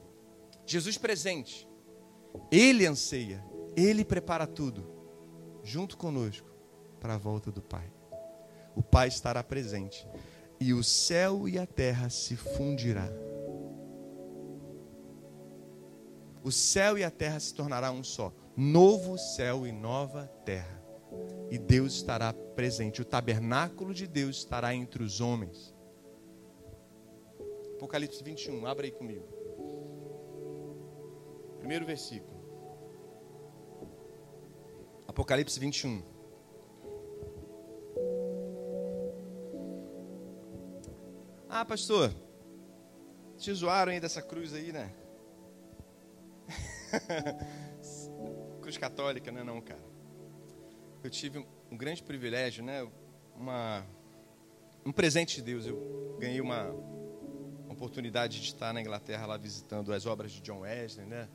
[0.64, 1.68] Jesus presente.
[2.50, 3.44] Ele anseia,
[3.76, 4.90] ele prepara tudo
[5.62, 6.50] junto conosco
[7.00, 7.92] para a volta do Pai.
[8.74, 10.06] O Pai estará presente
[10.58, 13.08] e o céu e a terra se fundirá.
[16.42, 18.32] O céu e a terra se tornará um só.
[18.56, 20.81] Novo céu e nova terra.
[21.50, 23.02] E Deus estará presente.
[23.02, 25.74] O tabernáculo de Deus estará entre os homens.
[27.74, 29.26] Apocalipse 21, abra aí comigo.
[31.58, 32.40] Primeiro versículo.
[35.06, 36.02] Apocalipse 21.
[41.48, 42.10] Ah, pastor,
[43.36, 44.94] te zoaram aí dessa cruz aí, né?
[48.62, 49.91] cruz católica, não é não, cara.
[51.02, 52.88] Eu tive um grande privilégio, né?
[53.34, 53.84] Uma,
[54.86, 55.66] um presente de Deus.
[55.66, 56.70] Eu ganhei uma,
[57.64, 61.28] uma oportunidade de estar na Inglaterra lá visitando as obras de John Wesley, né?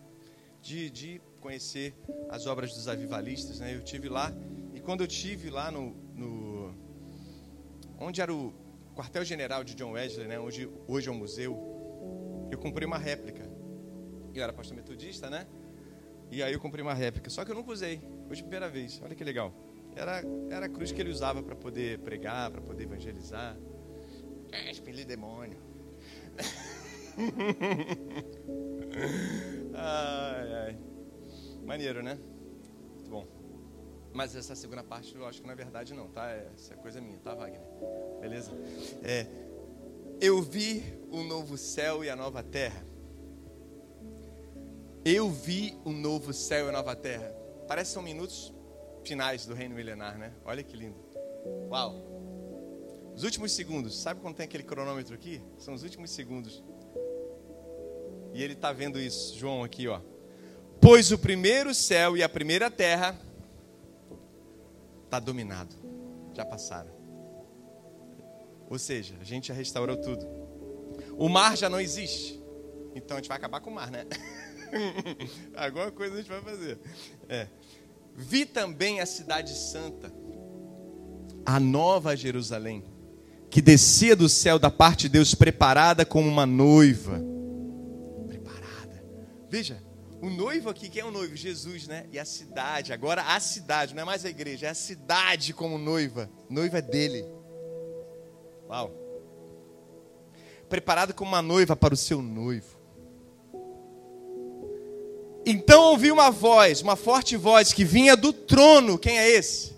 [0.62, 1.96] De, de conhecer
[2.30, 3.76] as obras dos avivalistas, né?
[3.76, 4.34] Eu tive lá
[4.74, 6.74] e quando eu tive lá no, no
[8.00, 8.54] onde era o
[8.96, 13.44] quartel-general de John Wesley, né, onde hoje é um museu, eu comprei uma réplica.
[14.34, 15.48] Eu era pastor metodista, né?
[16.30, 18.02] E aí eu comprei uma réplica, só que eu nunca usei.
[18.30, 19.02] Hoje primeira vez.
[19.04, 19.54] Olha que legal.
[19.96, 23.58] Era, era a cruz que ele usava para poder pregar, para poder evangelizar.
[24.52, 25.58] É, expelir demônio.
[29.74, 30.78] ai, ai.
[31.66, 32.20] Maneiro, né?
[32.96, 33.26] Muito bom.
[34.14, 36.30] Mas essa segunda parte eu acho que não é verdade não, tá?
[36.32, 37.62] Essa é coisa minha, tá, Wagner?
[38.22, 38.52] Beleza?
[39.04, 39.26] É,
[40.22, 42.84] eu vi o novo céu e a nova terra.
[45.04, 47.34] Eu vi o novo céu e nova terra.
[47.68, 48.54] Parece que são minutos
[49.04, 50.34] finais do reino milenar, né?
[50.46, 50.98] Olha que lindo.
[51.70, 51.96] Uau.
[53.16, 53.98] Os últimos segundos.
[54.00, 55.42] Sabe quando tem aquele cronômetro aqui?
[55.58, 56.64] São os últimos segundos.
[58.34, 60.02] E ele está vendo isso, João aqui, ó.
[60.80, 63.20] Pois o primeiro céu e a primeira terra
[65.06, 65.76] está dominado.
[66.34, 66.92] Já passaram.
[68.70, 70.28] Ou seja, a gente já restaurou tudo.
[71.18, 72.40] O mar já não existe.
[72.94, 74.06] Então a gente vai acabar com o mar, né?
[75.56, 76.78] Alguma coisa a gente vai fazer.
[77.28, 77.48] É.
[78.16, 80.12] Vi também a cidade santa,
[81.46, 82.84] a nova Jerusalém,
[83.50, 87.22] que descia do céu da parte de Deus, preparada como uma noiva.
[88.28, 89.04] Preparada.
[89.50, 89.82] Veja,
[90.20, 91.36] o noivo aqui, quem é o noivo?
[91.36, 92.08] Jesus, né?
[92.12, 95.78] E a cidade, agora a cidade, não é mais a igreja, é a cidade como
[95.78, 96.28] noiva.
[96.50, 97.24] Noiva é dele.
[98.68, 98.92] Uau.
[100.68, 102.77] Preparada como uma noiva para o seu noivo.
[105.50, 108.98] Então ouvi uma voz, uma forte voz que vinha do trono.
[108.98, 109.72] Quem é esse?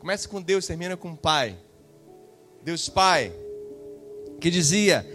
[0.00, 1.56] Começa com Deus, termina com Pai.
[2.64, 3.32] Deus Pai,
[4.40, 5.06] que dizia: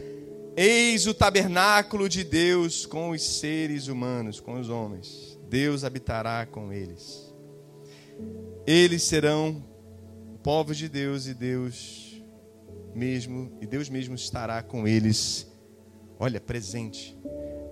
[0.55, 5.37] Eis o tabernáculo de Deus com os seres humanos, com os homens.
[5.49, 7.29] Deus habitará com eles.
[8.65, 9.61] Eles serão
[10.41, 12.23] povos de Deus e Deus
[12.95, 15.51] mesmo, e Deus mesmo estará com eles.
[16.17, 17.19] Olha, presente.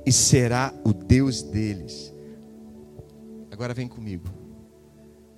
[0.06, 2.14] E será o Deus deles.
[3.52, 4.30] Agora vem comigo.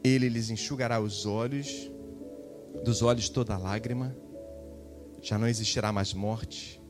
[0.04, 1.92] Ele lhes enxugará os olhos,
[2.84, 4.16] dos olhos toda lágrima.
[5.22, 6.82] Já não existirá mais morte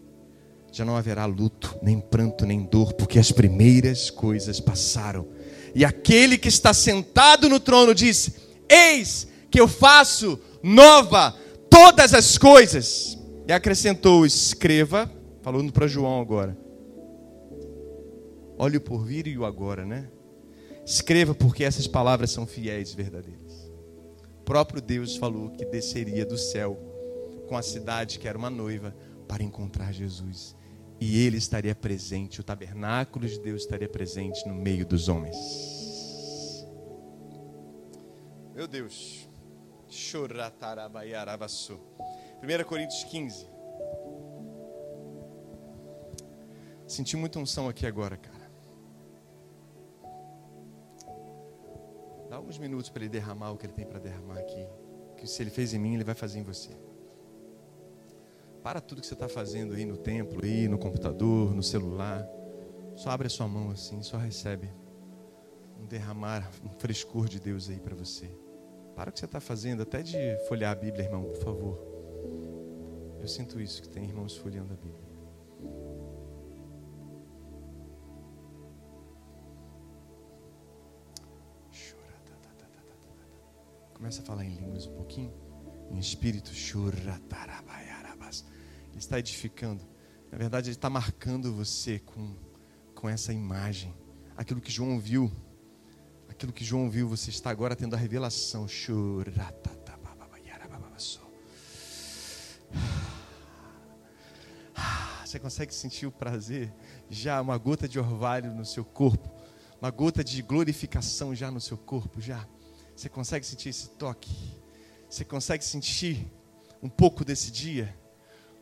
[0.71, 5.27] já não haverá luto, nem pranto, nem dor, porque as primeiras coisas passaram.
[5.75, 8.31] E aquele que está sentado no trono diz:
[8.69, 11.35] Eis que eu faço nova
[11.69, 13.17] todas as coisas.
[13.45, 15.11] E acrescentou: Escreva,
[15.41, 16.57] falando para João agora.
[18.61, 20.07] Olhe o porvir e o agora, né?
[20.85, 23.71] Escreva, porque essas palavras são fiéis e verdadeiras.
[24.39, 26.77] O próprio Deus falou que desceria do céu
[27.49, 28.95] com a cidade que era uma noiva
[29.27, 30.55] para encontrar Jesus
[30.99, 35.35] e ele estaria presente, o tabernáculo de Deus estaria presente no meio dos homens.
[38.53, 39.27] Meu Deus.
[42.43, 43.47] 1 Coríntios 15.
[46.85, 48.30] Senti muita unção aqui agora, cara.
[52.31, 54.65] Dá alguns minutos para ele derramar o que ele tem para derramar aqui.
[55.17, 56.69] Que se ele fez em mim, ele vai fazer em você.
[58.63, 62.25] Para tudo que você está fazendo aí no templo, aí no computador, no celular.
[62.95, 64.69] Só abre a sua mão assim, só recebe
[65.77, 68.33] um derramar, um frescor de Deus aí para você.
[68.95, 70.15] Para o que você está fazendo, até de
[70.47, 71.77] folhear a Bíblia, irmão, por favor.
[73.19, 75.11] Eu sinto isso, que tem irmãos folheando a Bíblia.
[84.01, 85.31] Começa a falar em línguas um pouquinho.
[85.91, 86.51] Em espírito.
[88.89, 89.87] Ele está edificando.
[90.31, 92.35] Na verdade, ele está marcando você com,
[92.95, 93.93] com essa imagem.
[94.35, 95.31] Aquilo que João viu.
[96.27, 98.67] Aquilo que João viu, você está agora tendo a revelação.
[105.23, 106.73] Você consegue sentir o prazer?
[107.07, 109.29] Já uma gota de orvalho no seu corpo.
[109.79, 112.47] Uma gota de glorificação já no seu corpo, já.
[113.01, 114.31] Você consegue sentir esse toque?
[115.09, 116.31] Você consegue sentir
[116.83, 117.97] um pouco desse dia?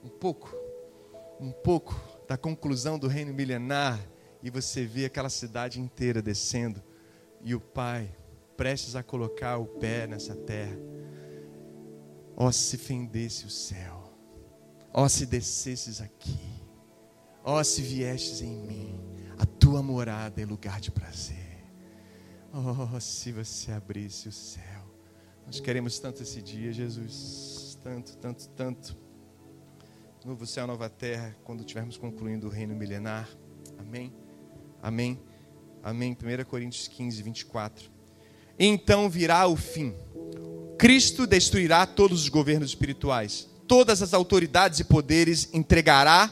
[0.02, 0.56] Um pouco?
[1.42, 1.94] Um pouco
[2.26, 4.00] da conclusão do reino milenar
[4.42, 6.82] e você vê aquela cidade inteira descendo
[7.42, 8.16] e o Pai
[8.56, 10.80] prestes a colocar o pé nessa terra.
[12.38, 14.10] Ó, oh, se fendesse o céu,
[14.94, 16.40] ó, oh, se descesses aqui,
[17.44, 19.04] ó, oh, se viestes em mim,
[19.38, 21.49] a tua morada é lugar de prazer.
[22.52, 24.84] Oh, se você abrisse o céu.
[25.46, 27.78] Nós queremos tanto esse dia, Jesus.
[27.84, 28.98] Tanto, tanto, tanto.
[30.26, 33.30] Novo céu, nova terra, quando estivermos concluindo o reino milenar.
[33.78, 34.12] Amém.
[34.82, 35.20] Amém.
[35.84, 36.12] Amém.
[36.14, 37.92] 1 Coríntios 15, 24.
[38.58, 39.94] Então virá o fim.
[40.78, 43.48] Cristo destruirá todos os governos espirituais.
[43.68, 46.32] Todas as autoridades e poderes entregará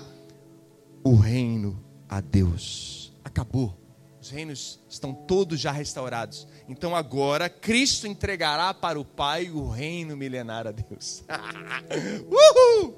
[1.03, 3.13] o reino a Deus.
[3.23, 3.86] Acabou.
[4.27, 6.45] Os reinos estão todos já restaurados.
[6.67, 11.23] Então agora Cristo entregará para o Pai o reino milenar a Deus.
[12.27, 12.95] Uhul!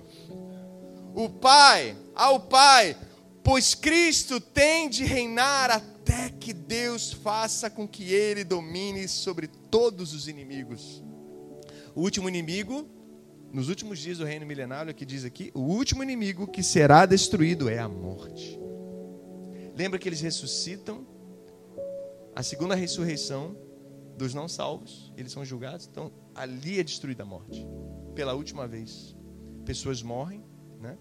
[1.14, 2.98] O Pai, ao Pai,
[3.44, 10.16] pois Cristo tem de reinar até que Deus faça com que ele domine sobre todos
[10.16, 11.04] os inimigos.
[11.94, 12.90] O último inimigo,
[13.54, 17.70] nos últimos dias do reino milenário, que diz aqui, o último inimigo que será destruído
[17.70, 18.60] é a morte.
[19.78, 21.19] Lembra que eles ressuscitam
[22.36, 23.56] a segunda ressurreição
[24.18, 27.66] dos não salvos, eles são julgados, então ali é destruída a morte.
[28.14, 29.16] Pela última vez.
[29.66, 30.44] Pessoas morrem,
[30.80, 30.98] né?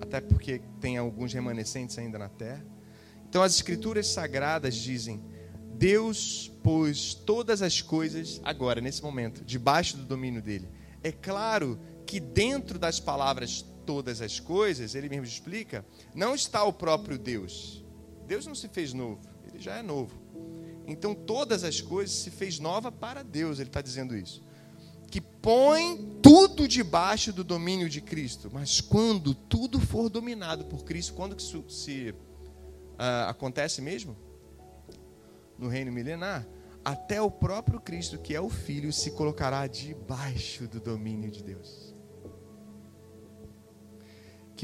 [0.00, 2.64] Até porque tem alguns remanescentes ainda na terra.
[3.28, 5.24] Então as escrituras sagradas dizem:
[5.74, 10.68] Deus pôs todas as coisas agora, nesse momento, debaixo do domínio dele.
[11.02, 15.84] É claro que dentro das palavras todas as coisas, ele mesmo explica,
[16.14, 17.84] não está o próprio Deus.
[18.26, 20.14] Deus não se fez novo ele já é novo.
[20.86, 24.42] Então todas as coisas se fez nova para Deus, ele está dizendo isso.
[25.10, 28.50] Que põe tudo debaixo do domínio de Cristo.
[28.52, 34.16] Mas quando tudo for dominado por Cristo, quando que isso se uh, acontece mesmo?
[35.56, 36.44] No reino milenar.
[36.84, 41.93] Até o próprio Cristo, que é o Filho, se colocará debaixo do domínio de Deus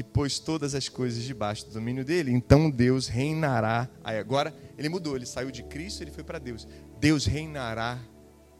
[0.01, 3.89] que pôs todas as coisas debaixo do domínio dele, então Deus reinará.
[4.03, 6.67] Aí agora ele mudou, ele saiu de Cristo, ele foi para Deus.
[6.99, 7.99] Deus reinará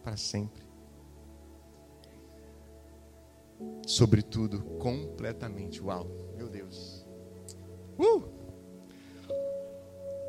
[0.03, 0.63] para sempre.
[3.85, 5.81] Sobretudo, completamente.
[5.81, 7.05] Uau, meu Deus.
[7.97, 8.23] Uh!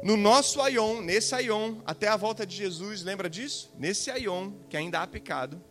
[0.03, 3.73] No nosso Aion, nesse Aion, até a volta de Jesus, lembra disso?
[3.79, 5.63] Nesse Aion, que ainda há pecado,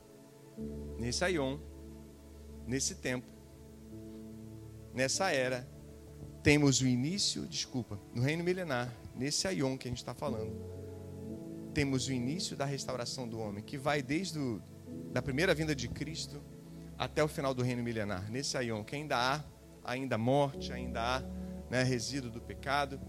[0.97, 1.59] nesse Aion,
[2.65, 3.27] nesse tempo,
[4.93, 5.67] nessa era,
[6.43, 10.53] temos o início, desculpa, no reino milenar, nesse aion que a gente está falando,
[11.73, 14.61] temos o início da restauração do homem, que vai desde o,
[15.11, 16.41] da primeira vinda de Cristo
[16.97, 19.43] até o final do reino milenar, nesse aion, que ainda há
[19.83, 21.23] ainda morte, ainda há
[21.69, 22.99] né, resíduo do pecado.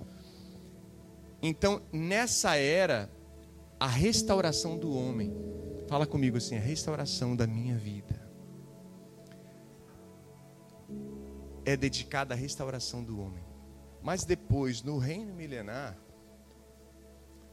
[1.42, 3.10] Então, nessa era,
[3.78, 5.34] a restauração do homem,
[5.88, 7.71] fala comigo assim, a restauração da minha
[11.72, 13.42] é dedicada à restauração do homem.
[14.02, 15.96] Mas depois, no reino milenar,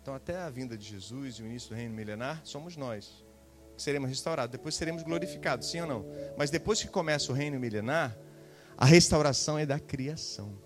[0.01, 3.23] então até a vinda de Jesus e o início do reino milenar, somos nós
[3.75, 4.51] que seremos restaurados.
[4.51, 6.05] Depois seremos glorificados, sim ou não?
[6.37, 8.17] Mas depois que começa o reino milenar,
[8.77, 10.57] a restauração é da criação.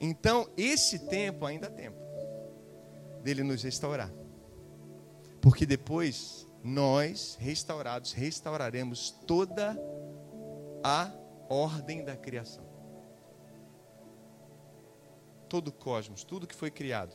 [0.00, 1.98] Então, esse tempo ainda há tempo
[3.22, 4.10] dele nos restaurar.
[5.40, 9.78] Porque depois nós, restaurados, restauraremos toda
[10.82, 11.12] a
[11.52, 12.64] ordem da criação.
[15.48, 17.14] Todo o cosmos, tudo que foi criado.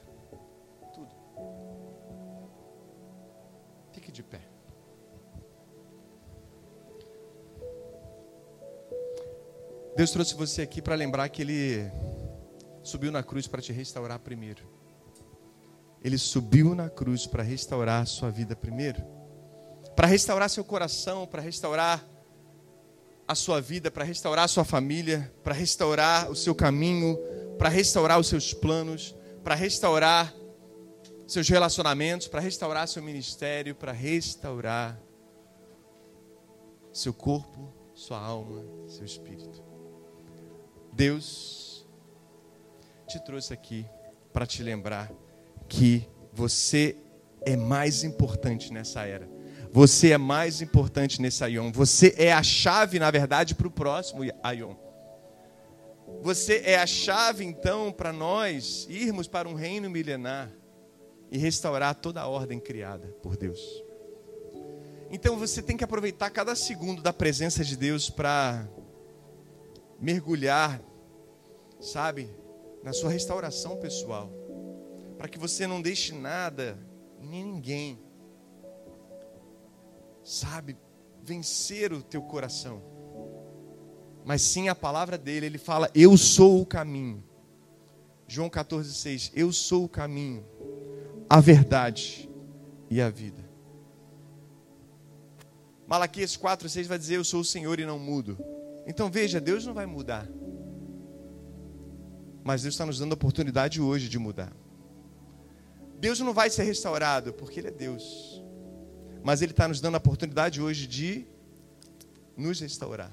[0.93, 1.15] Tudo.
[3.91, 4.41] Fique de pé.
[9.95, 11.91] Deus trouxe você aqui para lembrar que Ele
[12.83, 14.63] subiu na cruz para te restaurar primeiro.
[16.03, 19.03] Ele subiu na cruz para restaurar a sua vida primeiro.
[19.95, 22.07] Para restaurar seu coração, para restaurar
[23.27, 27.17] a sua vida, para restaurar a sua família, para restaurar o seu caminho,
[27.57, 29.13] para restaurar os seus planos,
[29.43, 30.33] para restaurar
[31.27, 34.97] seus relacionamentos, para restaurar seu ministério, para restaurar
[36.93, 39.63] seu corpo, sua alma, seu espírito.
[40.93, 41.85] Deus
[43.07, 43.85] te trouxe aqui
[44.31, 45.11] para te lembrar
[45.67, 46.97] que você
[47.45, 49.36] é mais importante nessa era.
[49.77, 51.71] Você é mais importante nesse Aion.
[51.71, 54.73] Você é a chave, na verdade, para o próximo Aion.
[56.23, 60.51] Você é a chave, então, para nós irmos para um reino milenar
[61.29, 63.59] e restaurar toda a ordem criada por Deus.
[65.11, 68.67] Então você tem que aproveitar cada segundo da presença de Deus para
[70.01, 70.81] mergulhar,
[71.79, 72.31] sabe,
[72.83, 74.33] na sua restauração pessoal,
[75.19, 76.79] para que você não deixe nada
[77.21, 78.06] nem ninguém,
[80.27, 80.77] sabe,
[81.23, 82.81] vencer o teu coração.
[84.25, 87.23] Mas sim a palavra dele, ele fala: Eu sou o caminho.
[88.27, 90.45] João 14,6: Eu sou o caminho,
[91.29, 92.29] a verdade
[92.89, 93.47] e a vida.
[95.87, 98.37] Malaquias 4,6 vai dizer: Eu sou o Senhor e não mudo.
[98.85, 100.27] Então veja, Deus não vai mudar.
[102.43, 104.51] Mas Deus está nos dando a oportunidade hoje de mudar.
[105.99, 108.45] Deus não vai ser restaurado porque Ele é Deus.
[109.27, 111.25] Mas Ele está nos dando a oportunidade hoje de
[112.37, 113.11] nos restaurar.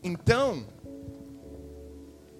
[0.00, 0.64] Então,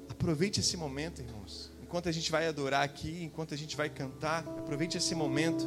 [0.09, 1.73] aproveite esse momento, irmãos.
[1.83, 5.67] Enquanto a gente vai adorar aqui, enquanto a gente vai cantar, aproveite esse momento.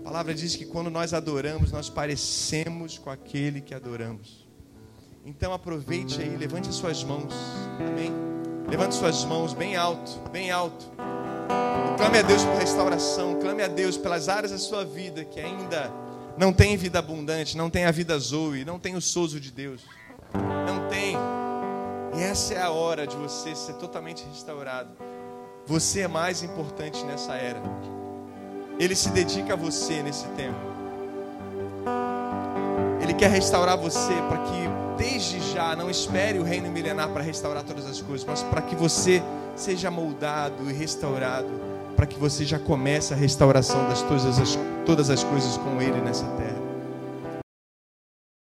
[0.00, 4.44] A palavra diz que quando nós adoramos, nós parecemos com aquele que adoramos.
[5.24, 7.32] Então aproveite aí, levante as suas mãos.
[7.78, 8.10] Amém.
[8.68, 10.84] Levante suas mãos bem alto, bem alto.
[11.96, 15.92] Clame a Deus por restauração, clame a Deus pelas áreas da sua vida que ainda
[16.36, 19.82] não tem vida abundante, não tem a vida zoe, não tem o sozo de Deus.
[20.32, 21.16] Não tem.
[22.16, 24.90] E essa é a hora de você ser totalmente restaurado.
[25.66, 27.60] Você é mais importante nessa era.
[28.78, 30.58] Ele se dedica a você nesse tempo.
[33.02, 37.62] Ele quer restaurar você para que desde já não espere o reino milenar para restaurar
[37.62, 39.22] todas as coisas, mas para que você
[39.54, 41.48] seja moldado e restaurado,
[41.96, 46.00] para que você já comece a restauração das todas as, todas as coisas com Ele
[46.00, 46.57] nessa terra.